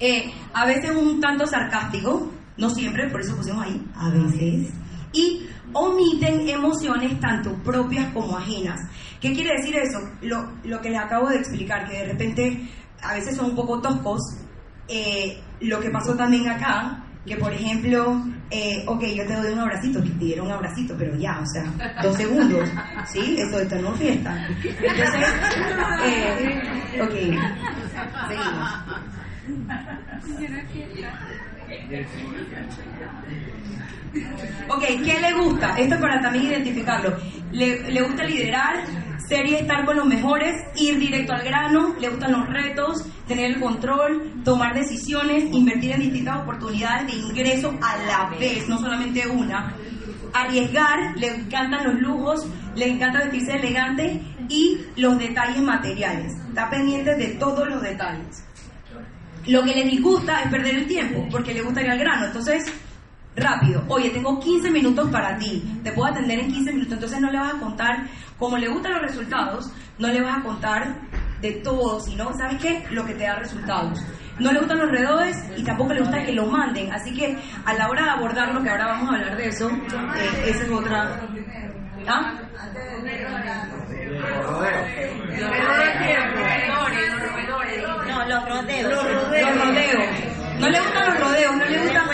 Eh, 0.00 0.32
a 0.54 0.64
veces 0.66 0.96
un 0.96 1.20
tanto 1.20 1.46
sarcástico 1.46 2.32
no 2.56 2.70
siempre 2.70 3.10
por 3.10 3.20
eso 3.20 3.36
pusimos 3.36 3.66
ahí 3.66 3.82
a 3.96 4.08
veces 4.08 4.72
y 5.12 5.46
omiten 5.78 6.48
emociones 6.48 7.18
tanto 7.20 7.54
propias 7.62 8.12
como 8.12 8.36
ajenas 8.36 8.80
¿qué 9.20 9.32
quiere 9.32 9.50
decir 9.56 9.76
eso? 9.76 9.98
lo, 10.22 10.52
lo 10.64 10.80
que 10.80 10.90
les 10.90 11.00
acabo 11.00 11.28
de 11.28 11.36
explicar 11.36 11.88
que 11.88 11.98
de 11.98 12.04
repente 12.12 12.68
a 13.02 13.14
veces 13.14 13.36
son 13.36 13.50
un 13.50 13.56
poco 13.56 13.80
toscos 13.80 14.20
eh, 14.88 15.40
lo 15.60 15.80
que 15.80 15.90
pasó 15.90 16.14
también 16.14 16.48
acá, 16.48 17.02
que 17.26 17.36
por 17.36 17.52
ejemplo, 17.52 18.22
eh, 18.50 18.84
ok, 18.86 19.02
yo 19.02 19.26
te 19.26 19.34
doy 19.34 19.52
un 19.52 19.58
abracito, 19.58 20.02
que 20.02 20.10
te 20.10 20.24
dieron 20.26 20.46
un 20.46 20.52
abracito, 20.52 20.94
pero 20.96 21.16
ya, 21.16 21.40
o 21.40 21.46
sea, 21.46 21.64
dos 22.02 22.16
segundos, 22.16 22.68
¿sí? 23.06 23.36
Eso 23.38 23.58
de 23.58 23.82
no 23.82 23.92
fiesta. 23.94 24.48
Entonces, 24.62 25.28
eh, 26.04 27.02
ok, 27.02 27.14
seguimos. 28.28 28.70
Ok, 34.68 34.82
¿qué 35.04 35.20
le 35.20 35.32
gusta? 35.32 35.76
Esto 35.78 35.94
es 35.94 36.00
para 36.00 36.20
también 36.20 36.46
identificarlo. 36.46 37.16
Le, 37.52 38.02
gusta 38.02 38.24
liderar, 38.24 38.84
ser 39.28 39.46
y 39.46 39.54
estar 39.54 39.84
con 39.84 39.96
los 39.96 40.06
mejores, 40.06 40.54
ir 40.76 40.98
directo 40.98 41.32
al 41.32 41.42
grano, 41.42 41.94
le 42.00 42.08
gustan 42.08 42.32
los 42.32 42.48
retos, 42.48 43.04
tener 43.26 43.52
el 43.52 43.60
control, 43.60 44.42
tomar 44.44 44.74
decisiones, 44.74 45.44
invertir 45.52 45.92
en 45.92 46.00
distintas 46.00 46.42
oportunidades 46.42 47.06
de 47.06 47.18
ingreso 47.18 47.74
a 47.80 47.96
la 48.06 48.36
vez, 48.38 48.68
no 48.68 48.78
solamente 48.78 49.26
una. 49.26 49.74
Arriesgar, 50.32 51.16
le 51.16 51.28
encantan 51.28 51.84
los 51.84 52.00
lujos, 52.00 52.46
le 52.74 52.88
encanta 52.88 53.20
vestirse 53.20 53.56
elegante 53.56 54.20
y 54.48 54.78
los 54.96 55.18
detalles 55.18 55.62
materiales. 55.62 56.32
Está 56.48 56.68
pendiente 56.68 57.14
de 57.14 57.28
todos 57.34 57.68
los 57.68 57.80
detalles. 57.80 58.44
Lo 59.46 59.62
que 59.62 59.74
le 59.74 59.84
disgusta 59.84 60.42
es 60.42 60.50
perder 60.50 60.74
el 60.74 60.86
tiempo, 60.86 61.24
porque 61.30 61.54
le 61.54 61.62
gusta 61.62 61.80
ir 61.80 61.90
al 61.90 61.98
grano. 61.98 62.26
Entonces, 62.26 62.64
rápido, 63.36 63.84
oye, 63.88 64.10
tengo 64.10 64.40
15 64.40 64.70
minutos 64.70 65.08
para 65.10 65.36
ti, 65.36 65.80
te 65.84 65.92
puedo 65.92 66.10
atender 66.10 66.38
en 66.38 66.52
15 66.52 66.72
minutos, 66.72 66.94
entonces 66.94 67.20
no 67.20 67.30
le 67.30 67.38
vas 67.38 67.54
a 67.54 67.58
contar, 67.58 68.06
como 68.38 68.56
le 68.56 68.68
gustan 68.68 68.92
los 68.92 69.02
resultados, 69.02 69.70
no 69.98 70.08
le 70.08 70.22
vas 70.22 70.38
a 70.38 70.42
contar 70.42 70.96
de 71.40 71.52
todo, 71.52 72.00
sino, 72.00 72.32
¿sabes 72.36 72.60
qué? 72.60 72.84
Lo 72.90 73.04
que 73.04 73.14
te 73.14 73.24
da 73.24 73.36
resultados. 73.36 74.02
No 74.38 74.52
le 74.52 74.58
gustan 74.58 74.78
los 74.78 74.90
redores 74.90 75.36
y 75.56 75.64
tampoco 75.64 75.92
le 75.92 76.00
gusta 76.00 76.24
que 76.24 76.32
lo 76.32 76.46
manden, 76.46 76.92
así 76.92 77.14
que 77.14 77.36
a 77.64 77.74
la 77.74 77.88
hora 77.88 78.04
de 78.04 78.10
abordarlo, 78.10 78.62
que 78.62 78.70
ahora 78.70 78.86
vamos 78.86 79.10
a 79.10 79.14
hablar 79.14 79.36
de 79.36 79.48
eso, 79.48 79.70
eh, 79.70 80.44
esa 80.46 80.64
es 80.64 80.70
otra... 80.70 81.20
¿Ah? 82.06 82.32
No, 88.06 88.26
los 88.26 88.48
rodeos. 88.48 88.92
Los 88.92 89.04
rodeos. 89.04 90.35
No 90.60 90.68
le 90.68 90.80
gustan 90.80 91.06
los 91.06 91.20
rodeos, 91.20 91.56
no 91.56 91.64
le 91.64 91.78
gusta. 91.82 92.04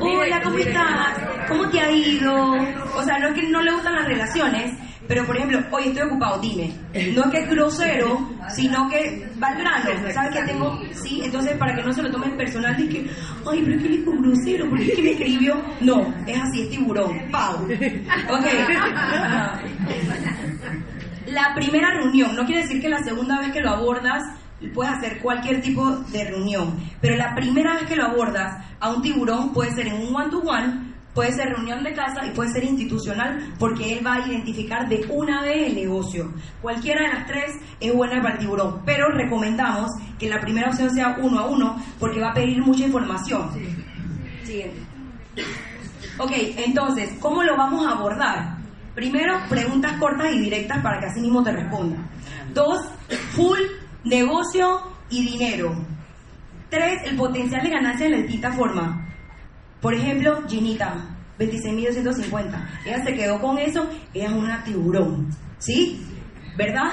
Hola, 0.00 0.42
¿cómo 0.42 0.58
estás? 0.58 1.18
¿Cómo 1.48 1.68
te 1.68 1.80
ha 1.80 1.90
ido? 1.90 2.52
O 2.96 3.02
sea, 3.02 3.18
no 3.18 3.28
es 3.28 3.34
que 3.34 3.42
no 3.48 3.60
le 3.60 3.72
gustan 3.72 3.94
las 3.94 4.06
relaciones, 4.06 4.72
pero 5.06 5.24
por 5.26 5.36
ejemplo, 5.36 5.60
oye, 5.70 5.88
estoy 5.88 6.06
ocupado, 6.06 6.40
dime. 6.40 6.72
No 7.14 7.24
es 7.24 7.30
que 7.30 7.38
es 7.38 7.50
grosero, 7.50 8.30
sino 8.48 8.88
que 8.88 9.28
va 9.42 9.48
al 9.48 9.58
grano. 9.58 9.90
¿Sabes 10.12 10.34
que 10.34 10.42
tengo? 10.46 10.80
Sí, 10.92 11.20
entonces 11.24 11.56
para 11.58 11.74
que 11.74 11.82
no 11.82 11.92
se 11.92 12.02
lo 12.02 12.10
tomen 12.10 12.36
personal, 12.36 12.76
dije, 12.76 13.04
ay, 13.50 13.60
pero 13.62 13.76
es 13.76 13.82
que 13.82 13.88
él 13.88 13.94
es 13.94 14.04
grosero, 14.06 14.68
¿por 14.70 14.78
qué 14.78 14.86
es 14.86 14.94
que 14.94 15.02
me 15.02 15.10
escribió? 15.10 15.62
No, 15.80 16.14
es 16.26 16.38
así, 16.40 16.62
es 16.62 16.70
tiburón. 16.70 17.30
Pau. 17.30 17.64
Ok. 17.64 18.46
La 21.26 21.54
primera 21.54 21.90
reunión, 21.92 22.34
no 22.34 22.44
quiere 22.44 22.62
decir 22.62 22.80
que 22.80 22.88
la 22.88 22.98
segunda 23.04 23.38
vez 23.38 23.52
que 23.52 23.60
lo 23.60 23.70
abordas 23.70 24.20
puedes 24.68 24.92
hacer 24.92 25.18
cualquier 25.20 25.62
tipo 25.62 25.90
de 25.90 26.24
reunión, 26.24 26.78
pero 27.00 27.16
la 27.16 27.34
primera 27.34 27.74
vez 27.74 27.84
que 27.84 27.96
lo 27.96 28.04
abordas 28.04 28.64
a 28.78 28.90
un 28.90 29.02
tiburón 29.02 29.52
puede 29.52 29.70
ser 29.72 29.88
en 29.88 29.94
un 29.94 30.14
one-to-one, 30.14 30.90
puede 31.14 31.32
ser 31.32 31.48
reunión 31.48 31.82
de 31.82 31.92
casa 31.92 32.24
y 32.26 32.30
puede 32.30 32.52
ser 32.52 32.64
institucional 32.64 33.54
porque 33.58 33.94
él 33.98 34.06
va 34.06 34.14
a 34.14 34.28
identificar 34.28 34.88
de 34.88 35.04
una 35.08 35.42
vez 35.42 35.68
el 35.68 35.74
negocio. 35.74 36.32
Cualquiera 36.62 37.02
de 37.02 37.14
las 37.14 37.26
tres 37.26 37.52
es 37.80 37.92
buena 37.92 38.22
para 38.22 38.34
el 38.34 38.40
tiburón, 38.40 38.82
pero 38.84 39.08
recomendamos 39.08 39.90
que 40.18 40.28
la 40.28 40.40
primera 40.40 40.68
opción 40.68 40.90
sea 40.90 41.16
uno 41.20 41.40
a 41.40 41.46
uno 41.46 41.76
porque 41.98 42.20
va 42.20 42.30
a 42.30 42.34
pedir 42.34 42.62
mucha 42.62 42.84
información. 42.84 43.50
Siguiente. 44.44 44.80
Ok, 46.18 46.32
entonces, 46.58 47.10
¿cómo 47.18 47.42
lo 47.42 47.56
vamos 47.56 47.86
a 47.86 47.92
abordar? 47.92 48.58
Primero, 48.94 49.38
preguntas 49.48 49.92
cortas 49.98 50.32
y 50.34 50.38
directas 50.40 50.82
para 50.82 51.00
que 51.00 51.06
así 51.06 51.20
mismo 51.20 51.42
te 51.42 51.52
responda. 51.52 51.96
Dos, 52.52 52.80
full 53.32 53.58
negocio 54.04 54.80
y 55.10 55.26
dinero. 55.26 55.74
Tres, 56.68 57.02
el 57.04 57.16
potencial 57.16 57.62
de 57.62 57.70
ganancia 57.70 58.06
en 58.06 58.12
la 58.12 58.18
distinta 58.18 58.52
forma. 58.52 59.08
Por 59.80 59.94
ejemplo, 59.94 60.42
Ginita, 60.48 60.94
26.250. 61.38 62.68
Ella 62.84 63.04
se 63.04 63.14
quedó 63.14 63.40
con 63.40 63.58
eso, 63.58 63.88
ella 64.14 64.26
es 64.26 64.32
una 64.32 64.62
tiburón. 64.62 65.28
¿Sí? 65.58 66.06
¿Verdad? 66.56 66.90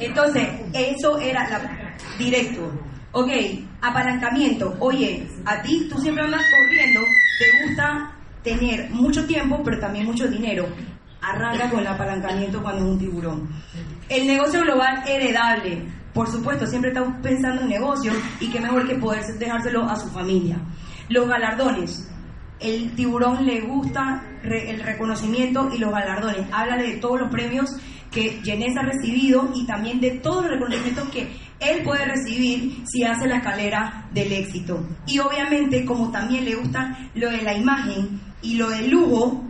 Entonces, 0.00 0.48
eso 0.72 1.18
era 1.18 1.48
la, 1.48 1.86
directo. 2.18 2.70
Ok, 3.12 3.30
apalancamiento. 3.80 4.76
Oye, 4.80 5.26
a 5.44 5.62
ti 5.62 5.88
tú 5.88 5.98
siempre 5.98 6.24
andas 6.24 6.42
corriendo, 6.50 7.00
te 7.38 7.66
gusta 7.66 8.12
tener 8.42 8.90
mucho 8.90 9.26
tiempo, 9.26 9.60
pero 9.64 9.78
también 9.78 10.06
mucho 10.06 10.28
dinero. 10.28 10.66
Arranca 11.22 11.70
con 11.70 11.80
el 11.80 11.86
apalancamiento 11.86 12.62
cuando 12.62 12.84
es 12.84 12.90
un 12.92 12.98
tiburón. 12.98 13.48
El 14.08 14.26
negocio 14.26 14.60
global 14.60 15.02
heredable. 15.06 15.86
Por 16.16 16.28
supuesto, 16.28 16.66
siempre 16.66 16.92
estamos 16.92 17.14
pensando 17.22 17.60
en 17.60 17.68
negocio 17.68 18.10
y 18.40 18.48
qué 18.48 18.58
mejor 18.58 18.88
que 18.88 18.94
poder 18.94 19.22
dejárselo 19.38 19.84
a 19.84 19.96
su 19.96 20.08
familia. 20.08 20.56
Los 21.10 21.28
galardones. 21.28 22.10
El 22.58 22.92
tiburón 22.96 23.44
le 23.44 23.60
gusta 23.60 24.24
el 24.42 24.80
reconocimiento 24.82 25.68
y 25.74 25.76
los 25.78 25.92
galardones. 25.92 26.46
Háblale 26.50 26.94
de 26.94 26.96
todos 26.96 27.20
los 27.20 27.30
premios 27.30 27.70
que 28.10 28.40
Jeunesse 28.42 28.78
ha 28.78 28.82
recibido 28.86 29.50
y 29.54 29.66
también 29.66 30.00
de 30.00 30.12
todos 30.12 30.44
los 30.44 30.52
reconocimientos 30.52 31.06
que 31.10 31.36
él 31.60 31.82
puede 31.84 32.06
recibir 32.06 32.82
si 32.86 33.04
hace 33.04 33.26
la 33.28 33.36
escalera 33.36 34.08
del 34.14 34.32
éxito. 34.32 34.86
Y 35.06 35.18
obviamente, 35.18 35.84
como 35.84 36.10
también 36.10 36.46
le 36.46 36.54
gusta 36.54 36.96
lo 37.14 37.28
de 37.28 37.42
la 37.42 37.52
imagen 37.54 38.18
y 38.40 38.54
lo 38.54 38.70
del 38.70 38.88
lujo, 38.88 39.44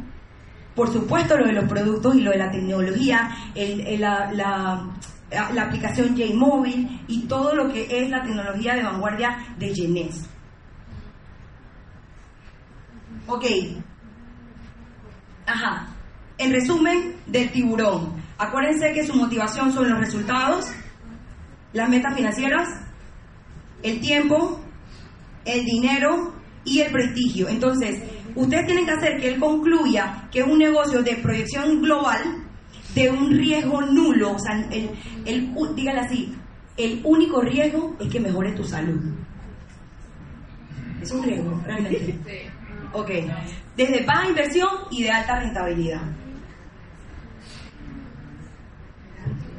por 0.75 0.93
supuesto 0.93 1.37
lo 1.39 1.47
de 1.47 1.53
los 1.53 1.69
productos 1.69 2.17
y 2.17 2.23
lo 2.23 2.33
de 2.33 2.39
la 2.39 2.51
tecnología, 2.51 3.31
la- 3.55 4.85
la 5.31 5.62
aplicación 5.62 6.17
J-Mobile 6.17 7.01
y 7.09 7.27
todo 7.27 7.55
lo 7.55 7.73
que 7.73 7.87
es 7.91 8.09
la 8.11 8.23
tecnología 8.23 8.75
de 8.75 8.83
vanguardia 8.83 9.39
de 9.59 9.75
Jeunesse. 9.75 10.29
Ok. 13.27 13.45
Ajá. 15.47 15.89
En 16.39 16.53
resumen, 16.53 17.17
del 17.27 17.51
tiburón. 17.51 18.15
Acuérdense 18.39 18.93
que 18.93 19.07
su 19.07 19.15
motivación 19.15 19.73
son 19.73 19.89
los 19.89 19.99
resultados, 19.99 20.67
las 21.73 21.89
metas 21.89 22.15
financieras, 22.15 22.69
el 23.83 24.01
tiempo, 24.01 24.61
el 25.45 25.65
dinero 25.65 26.35
y 26.65 26.81
el 26.81 26.93
prestigio. 26.93 27.49
Entonces, 27.49 28.03
ustedes 28.35 28.67
tienen 28.67 28.85
que 28.85 28.93
hacer 28.93 29.21
que 29.21 29.29
él 29.29 29.41
concluya 29.41 30.29
que 30.31 30.41
es 30.41 30.47
un 30.47 30.59
negocio 30.59 31.03
de 31.03 31.17
proyección 31.17 31.81
global, 31.81 32.46
de 32.97 33.11
un 33.11 33.31
riesgo 33.31 33.83
nulo. 33.83 34.33
O 34.33 34.39
sea, 34.39 34.59
el, 34.71 34.91
el, 35.25 35.55
dígale 35.77 36.01
así, 36.01 36.35
el 36.77 37.01
único 37.05 37.41
riesgo 37.43 37.95
es 38.01 38.09
que 38.09 38.19
mejore 38.19 38.53
tu 38.53 38.65
salud. 38.65 39.01
Es 41.01 41.13
un 41.13 41.23
riesgo, 41.23 41.63
realmente. 41.65 42.19
Ok. 42.93 43.11
Desde 43.77 44.05
baja 44.05 44.29
inversión 44.29 44.69
y 44.91 45.03
de 45.03 45.11
alta 45.11 45.39
rentabilidad. 45.39 46.01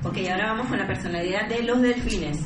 Ok, 0.03 0.17
ahora 0.31 0.53
vamos 0.53 0.67
con 0.67 0.79
la 0.79 0.87
personalidad 0.87 1.47
de 1.47 1.63
los 1.63 1.81
delfines. 1.81 2.39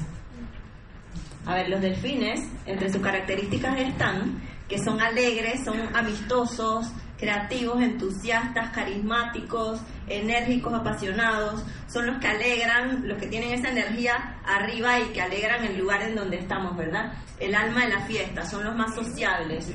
A 1.45 1.55
ver, 1.55 1.69
los 1.69 1.81
delfines, 1.81 2.41
entre 2.65 2.91
sus 2.91 3.01
características 3.01 3.79
están 3.79 4.41
que 4.67 4.77
son 4.77 5.01
alegres, 5.01 5.63
son 5.65 5.79
amistosos, 5.95 6.91
creativos, 7.21 7.79
entusiastas, 7.79 8.71
carismáticos, 8.71 9.79
enérgicos, 10.07 10.73
apasionados, 10.73 11.63
son 11.87 12.07
los 12.07 12.17
que 12.17 12.27
alegran, 12.27 13.07
los 13.07 13.19
que 13.19 13.27
tienen 13.27 13.51
esa 13.51 13.69
energía 13.69 14.39
arriba 14.43 14.99
y 14.99 15.05
que 15.13 15.21
alegran 15.21 15.63
el 15.63 15.77
lugar 15.77 16.01
en 16.01 16.15
donde 16.15 16.39
estamos, 16.39 16.75
¿verdad? 16.75 17.13
El 17.39 17.53
alma 17.53 17.85
de 17.85 17.89
la 17.89 18.01
fiesta, 18.01 18.43
son 18.43 18.63
los 18.63 18.75
más 18.75 18.95
sociables. 18.95 19.71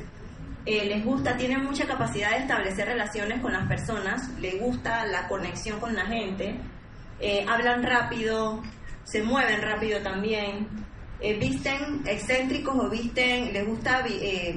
Eh, 0.67 0.87
les 0.87 1.05
gusta, 1.05 1.37
tienen 1.37 1.63
mucha 1.63 1.87
capacidad 1.87 2.33
de 2.33 2.39
establecer 2.39 2.89
relaciones 2.89 3.41
con 3.41 3.53
las 3.53 3.69
personas, 3.69 4.29
les 4.41 4.61
gusta 4.61 5.07
la 5.07 5.29
conexión 5.29 5.79
con 5.79 5.95
la 5.95 6.05
gente, 6.05 6.57
eh, 7.21 7.47
hablan 7.49 7.85
rápido, 7.85 8.61
se 9.05 9.23
mueven 9.23 9.63
rápido 9.63 10.01
también, 10.01 10.67
eh, 11.21 11.39
visten 11.39 12.03
excéntricos 12.07 12.75
o 12.77 12.91
visten, 12.91 13.53
les 13.53 13.65
gusta 13.65 14.05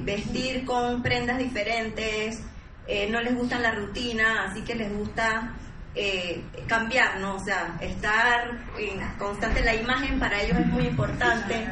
vestir 0.02 0.64
con 0.64 1.00
prendas 1.00 1.38
diferentes, 1.38 2.42
no 3.10 3.20
les 3.20 3.34
gusta 3.34 3.58
la 3.58 3.72
rutina, 3.72 4.44
así 4.44 4.62
que 4.62 4.74
les 4.74 4.92
gusta 4.92 5.54
cambiar, 6.66 7.18
¿no? 7.20 7.36
O 7.36 7.44
sea, 7.44 7.76
estar 7.80 8.50
en 8.78 9.00
constante, 9.18 9.62
la 9.62 9.74
imagen 9.74 10.18
para 10.18 10.40
ellos 10.40 10.58
es 10.58 10.66
muy 10.66 10.86
importante, 10.86 11.66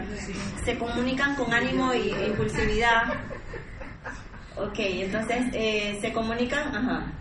se 0.65 0.77
comunican 0.77 1.35
con 1.37 1.53
ánimo 1.53 1.93
e 1.93 2.27
impulsividad, 2.27 3.05
Ok, 4.61 4.75
entonces 4.79 5.47
eh, 5.53 5.99
se 6.01 6.13
comunican, 6.13 6.75
ajá. 6.75 7.13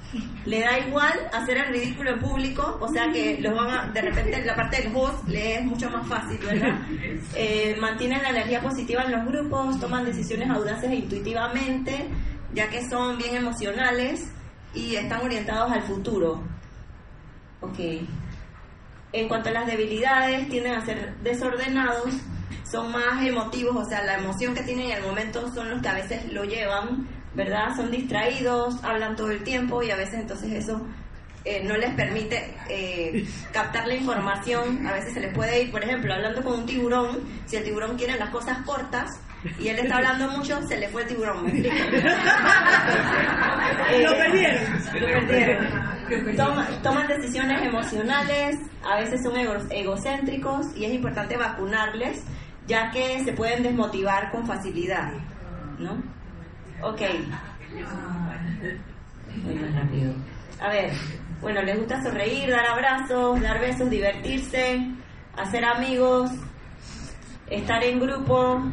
Le 0.45 0.61
da 0.61 0.79
igual 0.79 1.13
hacer 1.31 1.57
el 1.57 1.67
ridículo 1.67 2.11
en 2.11 2.19
público, 2.19 2.77
o 2.81 2.87
sea 2.87 3.11
que 3.11 3.37
los 3.39 3.53
van 3.53 3.69
a, 3.69 3.91
de 3.91 4.01
repente 4.01 4.43
la 4.43 4.55
parte 4.55 4.81
del 4.81 4.95
host 4.95 5.27
le 5.27 5.55
es 5.55 5.65
mucho 5.65 5.89
más 5.89 6.07
fácil, 6.07 6.39
¿verdad? 6.39 6.79
Eh, 7.35 7.75
mantienen 7.79 8.23
la 8.23 8.29
energía 8.29 8.61
positiva 8.61 9.03
en 9.03 9.11
los 9.11 9.25
grupos, 9.25 9.79
toman 9.79 10.05
decisiones 10.05 10.49
audaces 10.49 10.89
e 10.89 10.95
intuitivamente, 10.95 12.07
ya 12.53 12.69
que 12.69 12.87
son 12.89 13.17
bien 13.17 13.35
emocionales 13.35 14.29
y 14.73 14.95
están 14.95 15.21
orientados 15.21 15.71
al 15.71 15.83
futuro. 15.83 16.43
Ok. 17.61 17.79
En 19.13 19.27
cuanto 19.27 19.49
a 19.49 19.53
las 19.53 19.67
debilidades, 19.67 20.49
tienden 20.49 20.73
a 20.73 20.85
ser 20.85 21.15
desordenados, 21.23 22.13
son 22.69 22.91
más 22.91 23.25
emotivos, 23.25 23.75
o 23.75 23.89
sea, 23.89 24.03
la 24.03 24.17
emoción 24.17 24.53
que 24.53 24.61
tienen 24.63 24.91
en 24.91 24.97
el 24.97 25.03
momento 25.03 25.51
son 25.53 25.69
los 25.69 25.81
que 25.81 25.87
a 25.87 25.93
veces 25.93 26.31
lo 26.33 26.43
llevan 26.43 27.07
¿verdad? 27.37 27.75
Son 27.75 27.91
distraídos, 27.91 28.83
hablan 28.83 29.15
todo 29.15 29.29
el 29.29 29.43
tiempo 29.43 29.83
y 29.83 29.91
a 29.91 29.95
veces 29.95 30.15
entonces 30.15 30.51
eso 30.53 30.81
eh, 31.45 31.63
no 31.63 31.77
les 31.77 31.93
permite 31.93 32.55
eh, 32.67 33.25
captar 33.53 33.87
la 33.87 33.93
información, 33.93 34.85
a 34.87 34.93
veces 34.93 35.13
se 35.13 35.19
les 35.19 35.33
puede 35.35 35.61
ir, 35.61 35.71
por 35.71 35.83
ejemplo, 35.83 36.13
hablando 36.13 36.43
con 36.43 36.61
un 36.61 36.65
tiburón, 36.65 37.19
si 37.45 37.55
el 37.55 37.63
tiburón 37.63 37.95
quiere 37.95 38.17
las 38.17 38.31
cosas 38.31 38.57
cortas 38.65 39.21
y 39.59 39.67
él 39.69 39.79
está 39.79 39.97
hablando 39.97 40.29
mucho, 40.29 40.61
se 40.67 40.77
le 40.77 40.89
fue 40.89 41.03
el 41.03 41.07
tiburón, 41.07 41.43
¿me 41.45 41.49
explico? 41.51 41.75
Eh, 43.91 44.03
lo 44.03 44.17
perdieron. 44.17 44.63
Lo 44.99 45.27
perdieron. 45.27 46.81
toman 46.83 47.07
decisiones 47.07 47.61
emocionales, 47.61 48.57
a 48.83 48.97
veces 48.97 49.21
son 49.23 49.33
egocéntricos 49.69 50.65
y 50.75 50.85
es 50.85 50.93
importante 50.93 51.37
vacunarles, 51.37 52.23
ya 52.67 52.91
que 52.91 53.23
se 53.23 53.33
pueden 53.33 53.63
desmotivar 53.63 54.31
con 54.31 54.45
facilidad, 54.45 55.11
¿no? 55.79 56.01
Ok. 56.81 57.01
Muy 59.43 59.55
más 59.55 59.75
rápido. 59.75 60.13
A 60.59 60.69
ver, 60.69 60.91
bueno, 61.41 61.61
les 61.61 61.77
gusta 61.77 62.01
sonreír, 62.01 62.49
dar 62.49 62.65
abrazos, 62.65 63.41
dar 63.41 63.59
besos, 63.59 63.89
divertirse, 63.89 64.81
hacer 65.35 65.63
amigos, 65.63 66.31
estar 67.49 67.83
en 67.83 67.99
grupo, 67.99 68.63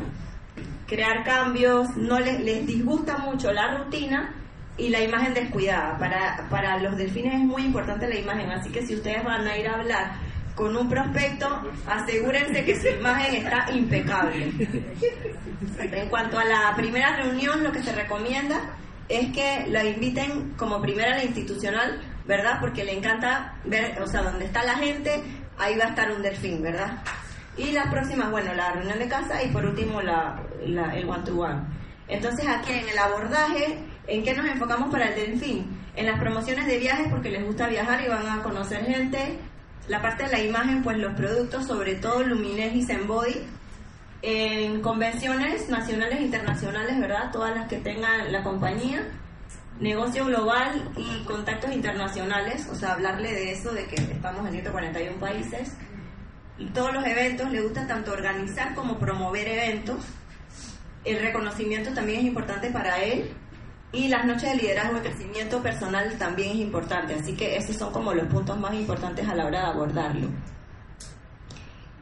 crear 0.86 1.24
cambios, 1.24 1.96
no 1.96 2.18
les, 2.20 2.40
les 2.40 2.66
disgusta 2.66 3.18
mucho 3.18 3.52
la 3.52 3.78
rutina 3.78 4.34
y 4.76 4.88
la 4.88 5.00
imagen 5.00 5.34
descuidada. 5.34 5.98
Para, 5.98 6.46
para 6.50 6.78
los 6.78 6.96
delfines 6.96 7.34
es 7.34 7.40
muy 7.40 7.62
importante 7.62 8.08
la 8.08 8.16
imagen, 8.16 8.50
así 8.50 8.70
que 8.70 8.86
si 8.86 8.94
ustedes 8.94 9.22
van 9.24 9.46
a 9.46 9.56
ir 9.56 9.68
a 9.68 9.74
hablar 9.74 10.12
con 10.54 10.76
un 10.76 10.88
prospecto, 10.88 11.48
asegúrense 11.86 12.64
que 12.64 12.80
su 12.80 12.88
imagen 12.88 13.34
está 13.34 13.70
impecable. 13.72 14.52
En 15.78 16.08
cuanto 16.08 16.38
a 16.38 16.44
la 16.44 16.74
primera 16.76 17.16
reunión, 17.16 17.64
lo 17.64 17.72
que 17.72 17.82
se 17.82 17.92
recomienda 17.92 18.60
es 19.08 19.32
que 19.32 19.66
la 19.68 19.84
inviten 19.84 20.54
como 20.56 20.80
primera 20.80 21.14
a 21.14 21.16
la 21.16 21.24
institucional, 21.24 22.00
¿verdad? 22.26 22.58
Porque 22.60 22.84
le 22.84 22.92
encanta 22.92 23.54
ver, 23.64 24.00
o 24.00 24.06
sea, 24.06 24.22
donde 24.22 24.46
está 24.46 24.64
la 24.64 24.74
gente, 24.74 25.22
ahí 25.58 25.76
va 25.76 25.86
a 25.86 25.88
estar 25.88 26.10
un 26.12 26.22
delfín, 26.22 26.62
¿verdad? 26.62 27.02
Y 27.56 27.70
las 27.70 27.88
próximas, 27.88 28.30
bueno, 28.30 28.52
la 28.54 28.72
reunión 28.72 28.98
de 28.98 29.08
casa 29.08 29.42
y 29.42 29.48
por 29.50 29.64
último 29.64 30.02
la, 30.02 30.40
el 30.60 31.08
one-to-one. 31.08 31.62
Entonces 32.08 32.46
aquí 32.46 32.72
en 32.72 32.88
el 32.88 32.98
abordaje, 32.98 33.78
¿en 34.06 34.22
qué 34.24 34.34
nos 34.34 34.46
enfocamos 34.46 34.90
para 34.90 35.08
el 35.08 35.14
delfín? 35.14 35.80
En 35.96 36.06
las 36.06 36.18
promociones 36.18 36.66
de 36.66 36.78
viajes 36.78 37.06
porque 37.08 37.30
les 37.30 37.44
gusta 37.44 37.68
viajar 37.68 38.02
y 38.04 38.08
van 38.08 38.28
a 38.28 38.42
conocer 38.42 38.84
gente, 38.84 39.38
la 39.88 40.02
parte 40.02 40.24
de 40.24 40.30
la 40.30 40.40
imagen, 40.40 40.82
pues 40.82 40.98
los 40.98 41.14
productos, 41.14 41.66
sobre 41.66 41.94
todo 41.94 42.22
Lumines 42.22 42.74
y 42.74 42.82
Zenbody, 42.84 43.46
en 44.22 44.80
convenciones 44.80 45.68
nacionales 45.68 46.18
e 46.18 46.24
internacionales, 46.24 46.98
¿verdad? 46.98 47.30
Todas 47.30 47.54
las 47.54 47.68
que 47.68 47.76
tengan 47.78 48.32
la 48.32 48.42
compañía, 48.42 49.06
negocio 49.78 50.24
global 50.24 50.90
y 50.96 51.24
contactos 51.24 51.72
internacionales, 51.72 52.66
o 52.70 52.74
sea, 52.74 52.92
hablarle 52.92 53.32
de 53.32 53.52
eso, 53.52 53.72
de 53.72 53.86
que 53.86 53.96
estamos 53.96 54.46
en 54.46 54.52
141 54.52 55.18
países. 55.18 55.76
Todos 56.72 56.92
los 56.94 57.04
eventos, 57.04 57.50
le 57.50 57.62
gusta 57.62 57.86
tanto 57.86 58.12
organizar 58.12 58.74
como 58.74 58.98
promover 58.98 59.48
eventos. 59.48 60.04
El 61.04 61.20
reconocimiento 61.20 61.92
también 61.92 62.20
es 62.20 62.26
importante 62.26 62.70
para 62.70 63.02
él 63.02 63.34
y 63.94 64.08
las 64.08 64.24
noches 64.24 64.50
de 64.50 64.56
liderazgo 64.56 64.98
y 64.98 65.00
crecimiento 65.02 65.62
personal 65.62 66.16
también 66.18 66.50
es 66.50 66.56
importante, 66.56 67.14
así 67.14 67.34
que 67.34 67.56
esos 67.56 67.76
son 67.76 67.92
como 67.92 68.12
los 68.12 68.26
puntos 68.26 68.58
más 68.58 68.74
importantes 68.74 69.28
a 69.28 69.34
la 69.34 69.46
hora 69.46 69.60
de 69.60 69.66
abordarlo. 69.66 70.28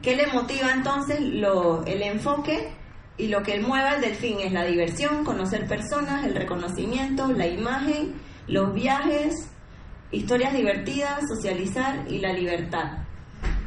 ¿Qué 0.01 0.15
le 0.15 0.27
motiva 0.27 0.71
entonces 0.71 1.19
lo, 1.21 1.85
el 1.85 2.01
enfoque? 2.01 2.73
Y 3.17 3.27
lo 3.27 3.43
que 3.43 3.59
mueve 3.59 3.89
al 3.89 4.01
delfín 4.01 4.39
es 4.39 4.51
la 4.51 4.65
diversión, 4.65 5.23
conocer 5.23 5.67
personas, 5.67 6.25
el 6.25 6.33
reconocimiento, 6.33 7.31
la 7.31 7.45
imagen, 7.45 8.15
los 8.47 8.73
viajes, 8.73 9.51
historias 10.11 10.53
divertidas, 10.53 11.21
socializar 11.27 12.05
y 12.07 12.17
la 12.17 12.33
libertad. 12.33 13.02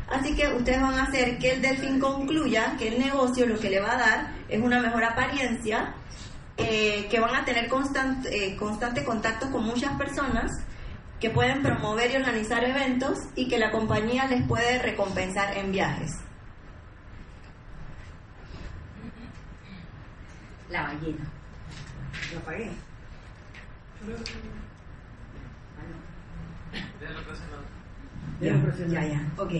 Así 0.09 0.35
que 0.37 0.47
ustedes 0.49 0.81
van 0.81 0.99
a 0.99 1.05
hacer 1.05 1.39
que 1.39 1.53
el 1.53 1.63
delfín 1.63 1.99
concluya 1.99 2.77
que 2.79 2.89
el 2.89 2.99
negocio 3.01 3.47
lo 3.47 3.59
que 3.59 3.71
le 3.71 3.81
va 3.81 3.95
a 3.95 3.99
dar 3.99 4.33
es 4.49 4.61
una 4.61 4.81
mejor 4.81 5.03
apariencia 5.05 5.95
eh, 6.57 7.09
que 7.11 7.21
van 7.21 7.35
a 7.35 7.45
tener 7.45 7.69
constante, 7.69 8.29
eh, 8.31 8.57
constante 8.57 9.05
contacto 9.05 9.51
con 9.51 9.65
muchas 9.65 9.93
personas, 9.99 10.53
que 11.21 11.31
pueden 11.31 11.63
promover 11.63 12.11
y 12.11 12.17
organizar 12.17 12.63
eventos 12.63 13.19
y 13.35 13.49
que 13.49 13.59
la 13.59 13.71
compañía 13.71 14.27
les 14.27 14.47
puede 14.47 14.81
recompensar 14.81 15.57
en 15.57 15.73
viajes. 15.73 16.13
La 20.71 20.83
ballena. 20.83 21.25
¿Lo 22.33 22.39
apagué? 22.39 22.71
Ya, 28.41 28.53
ya, 28.89 29.05
ya, 29.05 29.33
ok. 29.39 29.53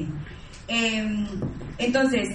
Eh, 0.69 1.27
entonces, 1.79 2.29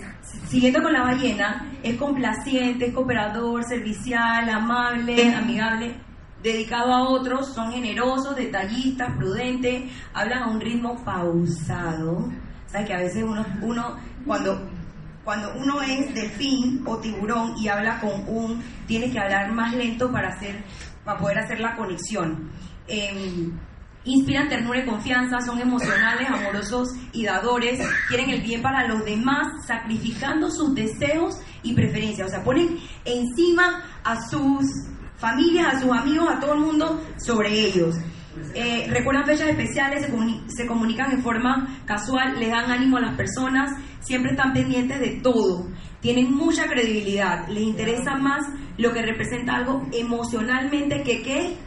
siguiendo 0.47 0.81
con 0.81 0.93
la 0.93 1.03
ballena, 1.03 1.65
es 1.83 1.95
complaciente, 1.95 2.87
es 2.87 2.93
cooperador, 2.93 3.63
servicial, 3.63 4.49
amable, 4.49 5.33
amigable, 5.33 5.95
dedicado 6.41 6.93
a 6.93 7.09
otros, 7.09 7.53
son 7.53 7.71
generosos, 7.71 8.35
detallistas, 8.35 9.15
prudentes, 9.17 9.91
hablan 10.13 10.43
a 10.43 10.47
un 10.47 10.61
ritmo 10.61 11.03
pausado. 11.03 12.29
¿Sabes 12.67 12.87
que 12.87 12.93
a 12.93 12.99
veces 12.99 13.23
uno, 13.23 13.45
uno 13.61 13.97
cuando, 14.25 14.69
cuando 15.23 15.53
uno 15.55 15.81
es 15.81 16.13
delfín 16.13 16.83
o 16.85 16.97
tiburón 16.97 17.55
y 17.57 17.67
habla 17.67 17.99
con 17.99 18.23
un, 18.27 18.63
tiene 18.87 19.11
que 19.11 19.19
hablar 19.19 19.51
más 19.51 19.73
lento 19.73 20.11
para, 20.11 20.29
hacer, 20.29 20.63
para 21.03 21.19
poder 21.19 21.39
hacer 21.39 21.59
la 21.59 21.75
conexión. 21.75 22.49
Eh, 22.87 23.49
Inspiran 24.03 24.49
ternura 24.49 24.79
y 24.79 24.85
confianza, 24.85 25.41
son 25.41 25.59
emocionales, 25.59 26.27
amorosos 26.27 26.89
y 27.13 27.23
dadores, 27.23 27.79
quieren 28.07 28.31
el 28.31 28.41
bien 28.41 28.61
para 28.61 28.87
los 28.87 29.05
demás, 29.05 29.47
sacrificando 29.67 30.49
sus 30.49 30.73
deseos 30.73 31.35
y 31.61 31.73
preferencias. 31.73 32.27
O 32.27 32.31
sea, 32.31 32.43
ponen 32.43 32.79
encima 33.05 33.83
a 34.03 34.19
sus 34.27 34.65
familias, 35.17 35.75
a 35.75 35.81
sus 35.81 35.91
amigos, 35.91 36.27
a 36.29 36.39
todo 36.39 36.53
el 36.53 36.61
mundo 36.61 36.99
sobre 37.17 37.51
ellos. 37.51 37.95
Eh, 38.55 38.87
recuerdan 38.89 39.25
fechas 39.25 39.49
especiales, 39.49 40.05
se, 40.05 40.55
se 40.55 40.65
comunican 40.65 41.11
en 41.11 41.21
forma 41.21 41.81
casual, 41.85 42.39
les 42.39 42.49
dan 42.49 42.71
ánimo 42.71 42.97
a 42.97 43.01
las 43.01 43.15
personas, 43.15 43.71
siempre 43.99 44.31
están 44.31 44.53
pendientes 44.53 44.99
de 44.99 45.19
todo, 45.21 45.67
tienen 45.99 46.33
mucha 46.33 46.65
credibilidad, 46.65 47.47
les 47.49 47.63
interesa 47.63 48.15
más 48.15 48.47
lo 48.77 48.93
que 48.93 49.01
representa 49.01 49.57
algo 49.57 49.85
emocionalmente 49.91 51.03
que, 51.03 51.21
¿qué? 51.21 51.57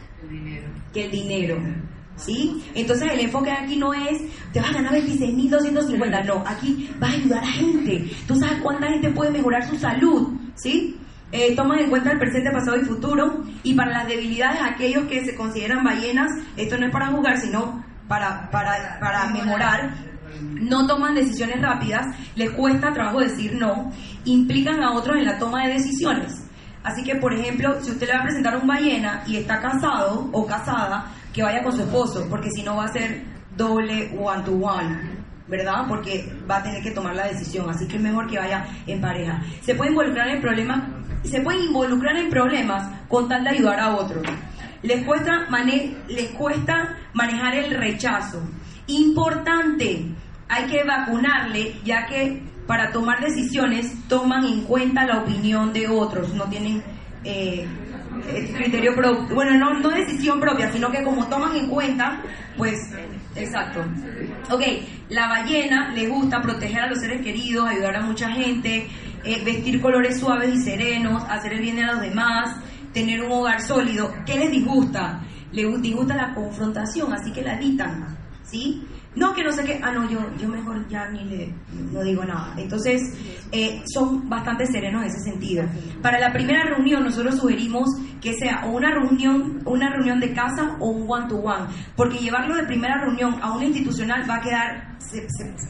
que 0.91 1.05
el 1.05 1.11
dinero. 1.11 1.84
¿Sí? 2.17 2.63
Entonces 2.73 3.11
el 3.11 3.19
enfoque 3.19 3.51
aquí 3.51 3.75
no 3.75 3.93
es, 3.93 4.21
te 4.53 4.61
vas 4.61 4.69
a 4.69 4.73
ganar 4.73 4.93
26.250, 4.93 6.25
no, 6.25 6.43
aquí 6.47 6.89
vas 6.97 7.11
a 7.11 7.13
ayudar 7.13 7.43
a 7.43 7.47
gente. 7.47 8.09
Tú 8.25 8.35
sabes 8.37 8.61
cuánta 8.61 8.87
gente 8.87 9.09
puede 9.11 9.31
mejorar 9.31 9.67
su 9.67 9.77
salud, 9.77 10.29
¿sí? 10.55 10.97
Eh, 11.31 11.53
toman 11.53 11.79
en 11.79 11.89
cuenta 11.89 12.11
el 12.11 12.19
presente, 12.19 12.49
pasado 12.51 12.77
y 12.77 12.85
futuro. 12.85 13.43
Y 13.63 13.73
para 13.73 13.91
las 13.91 14.07
debilidades, 14.07 14.61
aquellos 14.61 15.05
que 15.07 15.25
se 15.25 15.35
consideran 15.35 15.83
ballenas, 15.83 16.31
esto 16.55 16.77
no 16.77 16.85
es 16.85 16.91
para 16.93 17.07
jugar, 17.07 17.37
sino 17.37 17.83
para, 18.07 18.49
para, 18.51 18.97
para 18.99 19.29
mejorar. 19.31 19.95
No 20.41 20.87
toman 20.87 21.15
decisiones 21.15 21.61
rápidas, 21.61 22.05
les 22.35 22.51
cuesta 22.51 22.93
trabajo 22.93 23.19
decir 23.19 23.53
no, 23.55 23.91
implican 24.25 24.83
a 24.83 24.93
otros 24.93 25.17
en 25.17 25.25
la 25.25 25.37
toma 25.37 25.65
de 25.65 25.73
decisiones. 25.73 26.45
Así 26.83 27.03
que, 27.03 27.15
por 27.15 27.33
ejemplo, 27.33 27.81
si 27.81 27.91
usted 27.91 28.07
le 28.07 28.13
va 28.13 28.19
a 28.19 28.23
presentar 28.23 28.53
a 28.53 28.57
un 28.57 28.67
ballena 28.67 29.23
y 29.25 29.37
está 29.37 29.59
casado 29.59 30.29
o 30.31 30.45
casada, 30.45 31.11
que 31.35 31.43
vaya 31.43 31.61
con 31.61 31.73
su 31.73 31.81
esposo, 31.81 32.25
porque 32.29 32.49
si 32.49 32.63
no 32.63 32.77
va 32.77 32.85
a 32.85 32.93
ser 32.93 33.23
doble 33.57 34.17
one 34.17 34.43
to 34.43 34.53
one, 34.53 35.15
¿verdad? 35.49 35.85
Porque 35.87 36.31
va 36.49 36.57
a 36.57 36.63
tener 36.63 36.81
que 36.81 36.91
tomar 36.91 37.13
la 37.13 37.27
decisión, 37.27 37.69
así 37.69 37.85
que 37.87 37.97
es 37.97 38.01
mejor 38.01 38.27
que 38.27 38.37
vaya 38.37 38.65
en 38.87 39.01
pareja. 39.01 39.41
Se 39.61 39.75
puede 39.75 39.91
involucrar 39.91 40.29
en 40.29 40.41
problemas, 40.41 40.83
se 41.23 41.41
puede 41.41 41.59
involucrar 41.65 42.15
en 42.15 42.29
problemas 42.29 42.89
con 43.09 43.27
tal 43.27 43.43
de 43.43 43.49
ayudar 43.49 43.81
a 43.81 43.95
otros. 43.97 44.23
Les 44.81 45.05
cuesta, 45.05 45.47
mane 45.49 45.97
les 46.07 46.29
cuesta 46.29 46.95
manejar 47.13 47.55
el 47.55 47.71
rechazo. 47.71 48.41
Importante, 48.87 50.05
hay 50.47 50.65
que 50.67 50.83
vacunarle, 50.85 51.75
ya 51.83 52.05
que 52.05 52.43
para 52.65 52.91
tomar 52.93 53.19
decisiones 53.19 53.93
toman 54.07 54.45
en 54.45 54.61
cuenta 54.61 55.05
la 55.05 55.19
opinión 55.19 55.73
de 55.73 55.87
otros, 55.87 56.33
no 56.33 56.45
tienen 56.45 56.81
eh, 57.25 57.67
criterio 58.55 58.95
propio, 58.95 59.35
bueno, 59.35 59.57
no, 59.57 59.79
no 59.79 59.89
decisión 59.89 60.39
propia, 60.39 60.71
sino 60.71 60.91
que 60.91 61.03
como 61.03 61.27
toman 61.27 61.55
en 61.55 61.69
cuenta, 61.69 62.21
pues, 62.57 62.75
exacto. 63.35 63.83
Ok, 64.51 64.61
la 65.09 65.27
ballena 65.27 65.91
le 65.91 66.07
gusta 66.07 66.41
proteger 66.41 66.81
a 66.81 66.87
los 66.87 66.99
seres 66.99 67.21
queridos, 67.21 67.67
ayudar 67.67 67.97
a 67.97 68.01
mucha 68.01 68.29
gente, 68.29 68.87
eh, 69.23 69.43
vestir 69.43 69.81
colores 69.81 70.19
suaves 70.19 70.53
y 70.53 70.61
serenos, 70.61 71.23
hacer 71.29 71.53
el 71.53 71.61
bien 71.61 71.79
a 71.83 71.93
los 71.93 72.01
demás, 72.01 72.57
tener 72.93 73.21
un 73.21 73.31
hogar 73.31 73.61
sólido. 73.61 74.13
¿Qué 74.25 74.35
les 74.37 74.51
disgusta? 74.51 75.21
Les 75.51 75.81
disgusta 75.81 76.15
la 76.15 76.33
confrontación, 76.33 77.13
así 77.13 77.31
que 77.31 77.41
la 77.41 77.55
evitan, 77.55 78.17
¿sí? 78.43 78.83
No, 79.15 79.33
que 79.33 79.43
no 79.43 79.51
sé 79.51 79.63
qué, 79.63 79.79
ah, 79.81 79.91
no, 79.91 80.09
yo, 80.09 80.19
yo 80.37 80.49
mejor 80.49 80.87
ya 80.89 81.09
ni 81.09 81.23
le, 81.23 81.53
no 81.91 82.03
digo 82.03 82.25
nada. 82.25 82.53
Entonces, 82.57 83.01
eh, 83.51 83.81
son 83.93 84.27
bastante 84.27 84.65
serenos 84.67 85.03
en 85.03 85.07
ese 85.09 85.19
sentido. 85.21 85.63
Para 86.01 86.19
la 86.19 86.33
primera 86.33 86.63
reunión, 86.65 87.03
nosotros 87.03 87.35
sugerimos 87.35 87.89
que 88.21 88.33
sea 88.33 88.65
o 88.65 88.71
una 88.71 88.91
reunión, 88.91 89.61
una 89.65 89.89
reunión 89.89 90.19
de 90.19 90.33
casa 90.33 90.75
o 90.79 90.89
un 90.89 91.09
one-to-one, 91.09 91.67
porque 91.95 92.17
llevarlo 92.17 92.55
de 92.55 92.63
primera 92.63 92.99
reunión 92.99 93.37
a 93.41 93.53
una 93.53 93.65
institucional 93.65 94.29
va 94.29 94.35
a 94.35 94.41
quedar, 94.41 94.97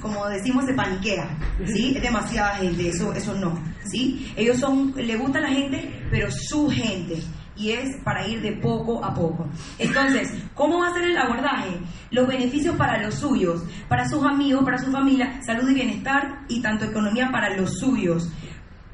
como 0.02 0.28
decimos, 0.28 0.66
se 0.66 0.74
paniquea, 0.74 1.38
¿sí? 1.66 1.94
Es 1.96 2.02
demasiada 2.02 2.56
gente, 2.56 2.90
eso, 2.90 3.14
eso 3.14 3.36
no, 3.36 3.62
¿sí? 3.84 4.32
Ellos 4.36 4.58
son, 4.58 4.94
le 4.96 5.16
gusta 5.18 5.40
la 5.40 5.50
gente, 5.50 6.08
pero 6.10 6.32
su 6.32 6.70
gente 6.70 7.22
y 7.56 7.72
es 7.72 7.98
para 8.04 8.28
ir 8.28 8.42
de 8.42 8.54
poco 8.54 9.04
a 9.04 9.14
poco. 9.14 9.48
Entonces, 9.80 10.34
¿cómo 10.54 10.80
va 10.80 10.88
a 10.88 10.94
ser 10.94 11.04
el 11.04 11.18
abordaje? 11.18 11.80
Los 12.12 12.28
beneficios 12.28 12.76
para 12.76 13.02
los 13.02 13.16
suyos, 13.16 13.64
para 13.88 14.08
sus 14.08 14.24
amigos, 14.24 14.64
para 14.64 14.78
su 14.78 14.92
familia, 14.92 15.40
salud 15.46 15.70
y 15.70 15.74
bienestar 15.74 16.46
y 16.48 16.62
tanto 16.62 16.86
economía 16.86 17.30
para 17.32 17.56
los 17.56 17.80
suyos. 17.80 18.30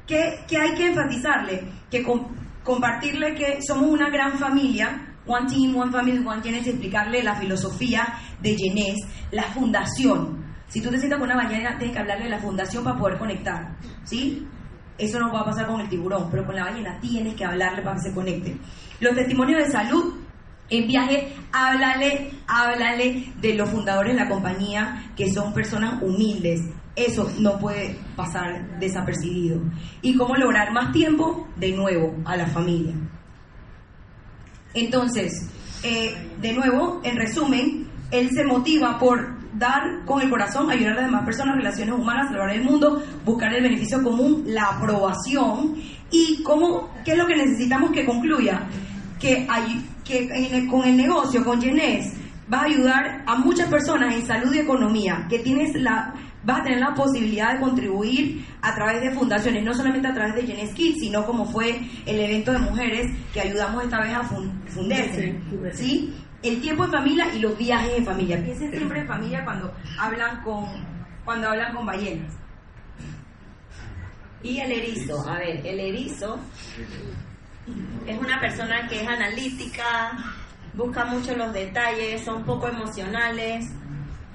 ¿Qué, 0.06 0.44
hay 0.60 0.74
que 0.74 0.86
enfatizarle? 0.88 1.64
Que 1.90 2.04
compartirle 2.62 3.34
que 3.34 3.60
somos 3.62 3.88
una 3.88 4.10
gran 4.10 4.38
familia, 4.38 5.16
One 5.26 5.48
Team, 5.48 5.76
One 5.76 5.92
Family, 5.92 6.26
One 6.26 6.42
Genes, 6.42 6.66
explicarle 6.66 7.22
la 7.22 7.36
filosofía 7.36 8.14
de 8.40 8.56
Genes, 8.56 8.98
la 9.30 9.44
fundación. 9.44 10.42
Si 10.68 10.80
tú 10.80 10.90
te 10.90 10.98
sientas 10.98 11.18
con 11.18 11.30
una 11.30 11.42
ballena, 11.42 11.76
tienes 11.78 11.94
que 11.94 12.00
hablarle 12.00 12.24
de 12.24 12.30
la 12.30 12.38
fundación 12.38 12.82
para 12.82 12.98
poder 12.98 13.18
conectar, 13.18 13.76
¿sí? 14.04 14.46
Eso 14.98 15.18
no 15.18 15.32
va 15.32 15.40
a 15.40 15.44
pasar 15.44 15.66
con 15.66 15.80
el 15.80 15.88
tiburón, 15.88 16.28
pero 16.30 16.44
con 16.44 16.54
la 16.54 16.64
ballena 16.64 16.98
tienes 17.00 17.34
que 17.34 17.44
hablarle 17.44 17.82
para 17.82 17.96
que 17.96 18.02
se 18.08 18.14
conecte. 18.14 18.56
Los 19.00 19.14
testimonios 19.14 19.64
de 19.64 19.72
salud 19.72 20.14
en 20.70 20.86
viaje, 20.86 21.34
háblale, 21.52 22.30
háblale 22.46 23.32
de 23.40 23.54
los 23.54 23.68
fundadores 23.68 24.14
de 24.14 24.20
la 24.20 24.28
compañía, 24.28 25.12
que 25.16 25.30
son 25.30 25.52
personas 25.52 26.02
humildes. 26.02 26.62
Eso 26.96 27.30
no 27.38 27.58
puede 27.58 27.96
pasar 28.16 28.78
desapercibido. 28.78 29.60
¿Y 30.00 30.16
cómo 30.16 30.34
lograr 30.34 30.72
más 30.72 30.92
tiempo? 30.92 31.46
De 31.56 31.72
nuevo, 31.72 32.14
a 32.24 32.36
la 32.36 32.46
familia. 32.46 32.94
Entonces, 34.74 35.50
eh, 35.82 36.14
de 36.40 36.52
nuevo, 36.52 37.00
en 37.04 37.16
resumen, 37.16 37.88
él 38.12 38.30
se 38.30 38.44
motiva 38.44 38.98
por 38.98 39.42
dar 39.54 40.04
con 40.04 40.20
el 40.22 40.30
corazón, 40.30 40.70
ayudar 40.70 40.92
a 40.92 40.96
las 40.96 41.06
demás 41.06 41.24
personas, 41.24 41.56
relaciones 41.56 41.94
humanas, 41.94 42.28
salvar 42.28 42.50
el 42.50 42.62
mundo, 42.62 43.02
buscar 43.24 43.52
el 43.54 43.62
beneficio 43.62 44.02
común, 44.02 44.44
la 44.46 44.64
aprobación. 44.64 45.74
Y 46.10 46.42
cómo, 46.42 46.90
qué 47.04 47.12
es 47.12 47.18
lo 47.18 47.26
que 47.26 47.36
necesitamos 47.36 47.90
que 47.90 48.04
concluya, 48.04 48.66
que, 49.18 49.46
hay, 49.48 49.84
que 50.04 50.28
con 50.70 50.84
el 50.84 50.96
negocio, 50.96 51.42
con 51.42 51.60
Genes, 51.60 52.12
vas 52.48 52.62
a 52.62 52.66
ayudar 52.66 53.24
a 53.26 53.36
muchas 53.36 53.68
personas 53.68 54.14
en 54.14 54.26
salud 54.26 54.54
y 54.54 54.58
economía, 54.58 55.26
que 55.30 55.38
tienes 55.38 55.74
la, 55.74 56.12
vas 56.44 56.60
a 56.60 56.64
tener 56.64 56.80
la 56.80 56.92
posibilidad 56.92 57.54
de 57.54 57.60
contribuir 57.60 58.44
a 58.60 58.74
través 58.74 59.00
de 59.00 59.10
fundaciones, 59.12 59.64
no 59.64 59.72
solamente 59.72 60.08
a 60.08 60.12
través 60.12 60.34
de 60.34 60.42
Genes 60.42 60.74
Kids, 60.74 60.98
sino 61.00 61.24
como 61.24 61.46
fue 61.46 61.80
el 62.04 62.20
evento 62.20 62.52
de 62.52 62.58
mujeres 62.58 63.06
que 63.32 63.40
ayudamos 63.40 63.84
esta 63.84 64.00
vez 64.00 64.14
a 64.14 64.22
fundarse, 64.24 65.40
¿sí? 65.72 66.12
El 66.42 66.60
tiempo 66.60 66.84
en 66.84 66.90
familia 66.90 67.34
y 67.34 67.38
los 67.38 67.56
viajes 67.56 67.98
en 67.98 68.04
familia. 68.04 68.42
Piensen 68.42 68.70
siempre 68.70 69.00
en 69.00 69.06
familia 69.06 69.44
cuando 69.44 69.72
hablan 69.98 70.42
con, 70.42 70.66
cuando 71.24 71.48
hablan 71.48 71.74
con 71.74 71.86
ballenas. 71.86 72.32
Y 74.42 74.58
el 74.58 74.72
erizo, 74.72 75.28
a 75.28 75.38
ver, 75.38 75.64
el 75.64 75.78
erizo 75.78 76.38
es 78.06 78.18
una 78.18 78.40
persona 78.40 78.88
que 78.88 79.02
es 79.02 79.08
analítica, 79.08 80.16
busca 80.74 81.04
mucho 81.04 81.36
los 81.36 81.52
detalles, 81.52 82.24
son 82.24 82.44
poco 82.44 82.66
emocionales, 82.66 83.70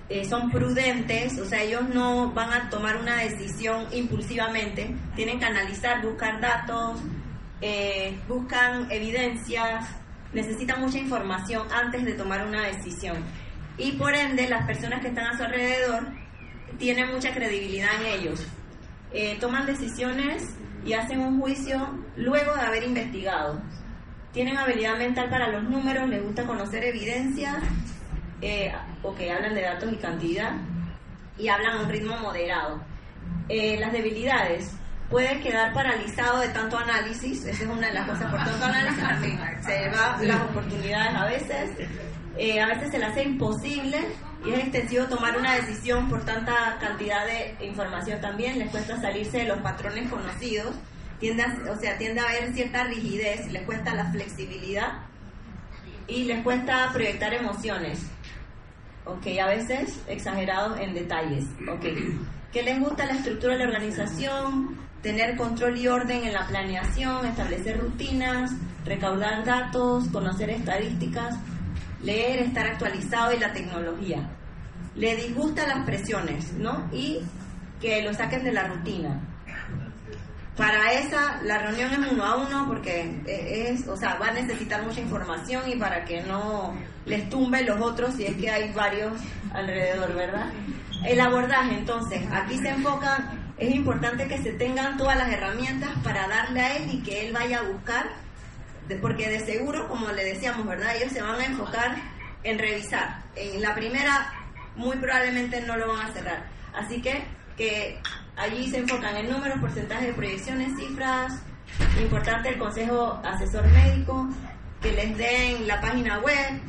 eh, 0.08 0.24
son 0.24 0.50
prudentes, 0.50 1.38
o 1.38 1.46
sea, 1.46 1.62
ellos 1.62 1.90
no 1.94 2.32
van 2.32 2.54
a 2.54 2.70
tomar 2.70 2.96
una 2.96 3.18
decisión 3.18 3.86
impulsivamente, 3.92 4.96
tienen 5.16 5.40
que 5.40 5.46
analizar, 5.46 6.02
buscar 6.02 6.40
datos, 6.40 7.02
eh, 7.60 8.18
buscan 8.30 8.90
evidencias, 8.90 9.86
necesita 10.34 10.76
mucha 10.78 10.98
información 10.98 11.68
antes 11.72 12.06
de 12.06 12.14
tomar 12.14 12.46
una 12.46 12.68
decisión. 12.68 13.18
Y 13.78 13.94
por 13.94 14.14
ende, 14.16 14.50
las 14.50 14.66
personas 14.66 15.02
que 15.02 15.10
están 15.10 15.28
a 15.28 15.38
su 15.38 15.44
alrededor 15.44 16.08
tienen 16.78 17.12
mucha 17.12 17.34
credibilidad 17.34 17.90
en 18.02 18.20
ellos. 18.20 18.46
Eh, 19.14 19.38
toman 19.40 19.66
decisiones 19.66 20.44
y 20.86 20.94
hacen 20.94 21.20
un 21.20 21.40
juicio 21.40 22.00
luego 22.16 22.54
de 22.54 22.62
haber 22.62 22.84
investigado. 22.84 23.62
Tienen 24.34 24.58
habilidad 24.58 24.98
mental 24.98 25.30
para 25.30 25.50
los 25.50 25.64
números, 25.64 26.10
les 26.10 26.24
gusta 26.24 26.46
conocer 26.46 26.84
evidencia, 26.84 27.60
eh, 28.42 28.72
ok, 29.02 29.20
hablan 29.36 29.56
de 29.56 29.62
datos 29.62 29.92
y 29.92 29.96
cantidad, 29.96 30.54
y 31.38 31.48
hablan 31.48 31.78
a 31.78 31.82
un 31.82 31.90
ritmo 31.90 32.18
moderado. 32.18 32.82
Eh, 33.50 33.80
las 33.80 33.94
debilidades, 33.94 34.78
puede 35.10 35.40
quedar 35.40 35.74
paralizado 35.74 36.40
de 36.40 36.50
tanto 36.50 36.78
análisis, 36.78 37.46
esa 37.46 37.64
es 37.64 37.70
una 37.70 37.88
de 37.88 37.94
las 37.94 38.08
cosas, 38.08 38.30
por 38.30 38.44
tanto 38.44 38.66
análisis. 38.66 39.04
Se 39.66 39.90
va 39.90 40.18
las 40.22 40.42
oportunidades 40.42 41.16
a 41.16 41.26
veces, 41.26 41.88
eh, 42.38 42.62
a 42.62 42.68
veces 42.68 42.92
se 42.92 43.00
le 43.00 43.06
hace 43.06 43.24
imposible 43.24 44.00
y 44.46 44.52
es 44.52 44.60
extensivo 44.60 45.06
tomar 45.06 45.38
una 45.38 45.56
decisión 45.56 46.10
por 46.10 46.24
tanta 46.26 46.78
cantidad 46.80 47.26
de 47.26 47.66
información 47.66 48.22
también, 48.22 48.60
les 48.60 48.70
cuesta 48.70 49.00
salirse 49.00 49.40
de 49.40 49.46
los 49.46 49.60
patrones 49.60 50.10
conocidos, 50.10 50.76
tiende 51.20 51.44
a, 51.44 51.58
o 51.72 51.76
sea, 51.80 51.98
tiende 51.98 52.22
a 52.22 52.26
haber 52.26 52.54
cierta 52.54 52.84
rigidez, 52.84 53.52
les 53.52 53.64
cuesta 53.64 53.96
la 53.96 54.12
flexibilidad 54.12 55.00
y 56.08 56.26
les 56.26 56.44
cuesta 56.44 56.90
proyectar 56.94 57.34
emociones, 57.34 58.06
ok, 59.06 59.26
a 59.42 59.48
veces 59.48 60.02
exagerados 60.08 60.80
en 60.80 60.94
detalles, 60.94 61.46
ok. 61.68 61.86
Que 62.52 62.64
les 62.64 62.80
gusta 62.80 63.06
la 63.06 63.14
estructura 63.14 63.54
de 63.54 63.60
la 63.60 63.66
organización, 63.66 64.78
tener 65.02 65.36
control 65.38 65.78
y 65.78 65.88
orden 65.88 66.24
en 66.24 66.34
la 66.34 66.48
planeación, 66.48 67.26
establecer 67.26 67.80
rutinas, 67.80 68.52
recaudar 68.86 69.44
datos, 69.46 70.08
conocer 70.10 70.50
estadísticas, 70.50 71.36
leer, 72.02 72.40
estar 72.40 72.66
actualizado 72.66 73.34
y 73.34 73.40
la 73.40 73.54
tecnología. 73.54 74.30
Le 74.96 75.16
disgustan 75.16 75.70
las 75.70 75.86
presiones, 75.86 76.54
¿no? 76.54 76.90
Y 76.92 77.20
que 77.80 78.02
lo 78.02 78.14
saquen 78.14 78.44
de 78.44 78.52
la 78.52 78.68
rutina. 78.68 79.22
Para 80.56 80.92
esa, 80.94 81.40
la 81.44 81.60
reunión 81.60 81.92
es 81.94 82.12
uno 82.12 82.26
a 82.26 82.36
uno 82.36 82.66
porque 82.68 83.22
es, 83.28 83.88
o 83.88 83.96
sea, 83.96 84.16
va 84.16 84.30
a 84.30 84.32
necesitar 84.32 84.84
mucha 84.84 85.02
información 85.02 85.70
y 85.70 85.76
para 85.76 86.04
que 86.04 86.24
no 86.24 86.74
les 87.06 87.30
tumbe 87.30 87.64
los 87.64 87.80
otros 87.80 88.16
si 88.16 88.26
es 88.26 88.36
que 88.38 88.50
hay 88.50 88.74
varios 88.74 89.14
alrededor, 89.54 90.16
¿verdad? 90.16 90.52
El 91.06 91.22
abordaje, 91.22 91.78
entonces, 91.78 92.24
aquí 92.32 92.58
se 92.58 92.70
enfoca 92.70 93.32
es 93.58 93.74
importante 93.74 94.28
que 94.28 94.42
se 94.42 94.54
tengan 94.54 94.98
todas 94.98 95.18
las 95.18 95.30
herramientas 95.32 95.90
para 96.04 96.28
darle 96.28 96.62
a 96.62 96.78
él 96.78 96.90
y 96.94 97.04
que 97.04 97.28
él 97.28 97.34
vaya 97.34 97.60
a 97.60 97.64
buscar, 97.64 98.08
porque 99.02 99.30
de 99.30 99.40
seguro, 99.46 99.88
como 99.88 100.12
le 100.12 100.24
decíamos, 100.24 100.66
¿verdad? 100.66 100.96
Ellos 100.96 101.12
se 101.12 101.22
van 101.22 101.40
a 101.40 101.46
enfocar 101.46 101.96
en 102.44 102.60
revisar. 102.60 103.24
En 103.36 103.62
la 103.62 103.74
primera 103.74 104.32
muy 104.76 104.96
probablemente 104.98 105.62
no 105.62 105.76
lo 105.76 105.88
van 105.88 106.06
a 106.06 106.14
cerrar. 106.14 106.46
Así 106.74 107.02
que, 107.02 107.24
que 107.58 108.00
allí 108.36 108.70
se 108.70 108.78
enfocan 108.78 109.18
en 109.18 109.30
números, 109.30 109.60
porcentajes 109.60 110.08
de 110.08 110.14
proyecciones, 110.14 110.78
cifras, 110.78 111.34
importante 112.00 112.50
el 112.50 112.60
consejo 112.60 113.20
asesor 113.24 113.66
médico, 113.68 114.28
que 114.82 114.92
les 114.92 115.18
den 115.18 115.68
la 115.68 115.82
página 115.82 116.20
web 116.20 116.62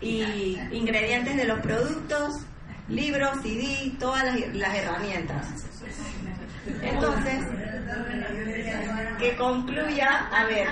y 0.00 0.56
ingredientes 0.70 1.36
de 1.36 1.44
los 1.44 1.58
productos, 1.60 2.32
libros, 2.88 3.40
CD, 3.42 3.92
todas 3.98 4.24
las, 4.52 4.74
herramientas. 4.74 5.66
Entonces, 6.82 7.44
que 9.18 9.36
concluya, 9.36 10.28
a 10.32 10.44
ver, 10.44 10.68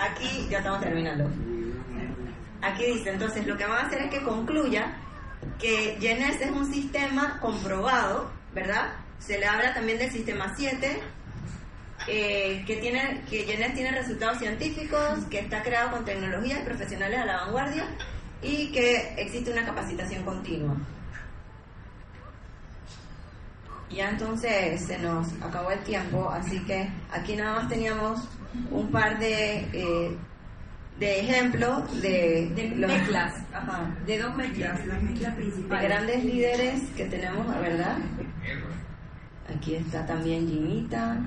aquí 0.00 0.46
ya 0.50 0.58
estamos 0.58 0.80
terminando. 0.80 1.30
Aquí 2.60 2.84
dice, 2.86 3.10
entonces 3.10 3.46
lo 3.46 3.56
que 3.56 3.66
van 3.66 3.84
a 3.84 3.88
hacer 3.88 4.02
es 4.02 4.10
que 4.10 4.22
concluya 4.22 4.96
que 5.58 5.96
Genes 6.00 6.40
es 6.40 6.50
un 6.50 6.72
sistema 6.72 7.38
comprobado, 7.40 8.30
¿verdad? 8.54 8.92
Se 9.18 9.38
le 9.38 9.46
habla 9.46 9.74
también 9.74 9.98
del 9.98 10.10
sistema 10.10 10.54
7, 10.56 11.00
eh, 12.08 12.64
que 12.66 12.76
tiene 12.76 13.22
que 13.28 13.44
Genes 13.44 13.74
tiene 13.74 13.92
resultados 13.92 14.38
científicos, 14.38 15.24
que 15.30 15.40
está 15.40 15.62
creado 15.62 15.90
con 15.92 16.04
tecnologías 16.04 16.60
profesionales 16.60 17.20
a 17.20 17.24
la 17.24 17.36
vanguardia 17.44 17.86
y 18.42 18.72
que 18.72 19.14
existe 19.16 19.52
una 19.52 19.64
capacitación 19.64 20.24
continua. 20.24 20.76
Ya 23.94 24.10
entonces 24.10 24.80
se 24.86 24.98
nos 24.98 25.28
acabó 25.42 25.70
el 25.70 25.80
tiempo, 25.80 26.30
así 26.30 26.58
que 26.64 26.88
aquí 27.12 27.36
nada 27.36 27.56
más 27.60 27.68
teníamos 27.68 28.28
un 28.70 28.90
par 28.90 29.18
de, 29.18 29.66
eh, 29.72 30.16
de 30.98 31.20
ejemplos 31.20 32.00
de, 32.00 32.50
De 32.54 32.74
los- 32.76 32.90
mezclas. 32.90 33.34
Ajá, 33.52 33.90
De 34.06 34.18
dos 34.18 34.34
mezclas, 34.36 34.86
las 34.86 35.02
mezclas 35.02 35.36
de 35.36 35.42
principales. 35.42 35.88
grandes 35.88 36.24
líderes 36.24 36.82
que 36.96 37.04
tenemos, 37.06 37.46
¿verdad? 37.60 37.98
Aquí 39.54 39.74
está 39.74 40.06
también 40.06 40.48
Jimita. 40.48 41.18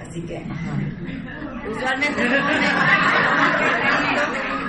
Así 0.00 0.22
que, 0.22 0.38
ajá. 0.38 0.72
Usualmente 1.70 2.22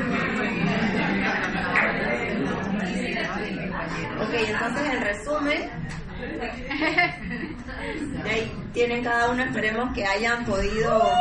Ok, 4.31 4.37
entonces 4.47 4.93
en 4.93 5.01
resumen, 5.01 5.69
ahí 8.23 8.49
tienen 8.71 9.03
cada 9.03 9.29
uno, 9.29 9.43
esperemos 9.43 9.93
que 9.93 10.05
hayan 10.05 10.45
podido 10.45 11.11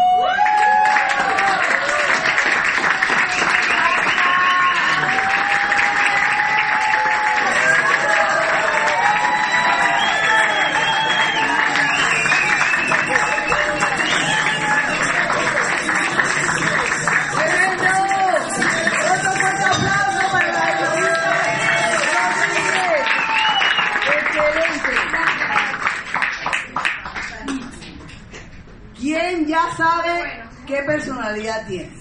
personalidad 30.82 31.66
tiene? 31.66 31.92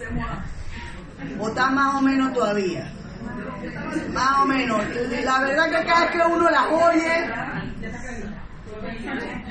¿O 1.40 1.50
está 1.50 1.70
más 1.70 1.96
o 1.96 2.02
menos 2.02 2.34
todavía? 2.34 2.92
Más 4.14 4.40
o 4.40 4.46
menos. 4.46 4.82
La 5.24 5.40
verdad 5.40 5.66
que 5.66 5.86
cada 5.86 6.02
vez 6.02 6.12
que 6.12 6.18
uno 6.20 6.50
las 6.50 6.66
oye, 6.68 7.30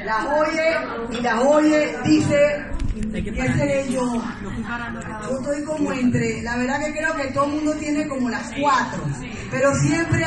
las 0.04 0.26
oye 0.26 1.18
y 1.18 1.20
las 1.22 1.38
oye, 1.40 1.96
dice, 2.04 2.66
¿qué 3.12 3.52
seré 3.56 3.92
yo? 3.92 4.22
Yo 5.28 5.38
estoy 5.38 5.64
como 5.64 5.92
entre, 5.92 6.42
la 6.42 6.56
verdad 6.56 6.80
que 6.80 6.92
creo 6.92 7.14
que 7.16 7.28
todo 7.28 7.44
el 7.44 7.50
mundo 7.52 7.74
tiene 7.74 8.08
como 8.08 8.28
las 8.30 8.50
cuatro, 8.58 9.02
pero 9.50 9.74
siempre 9.76 10.16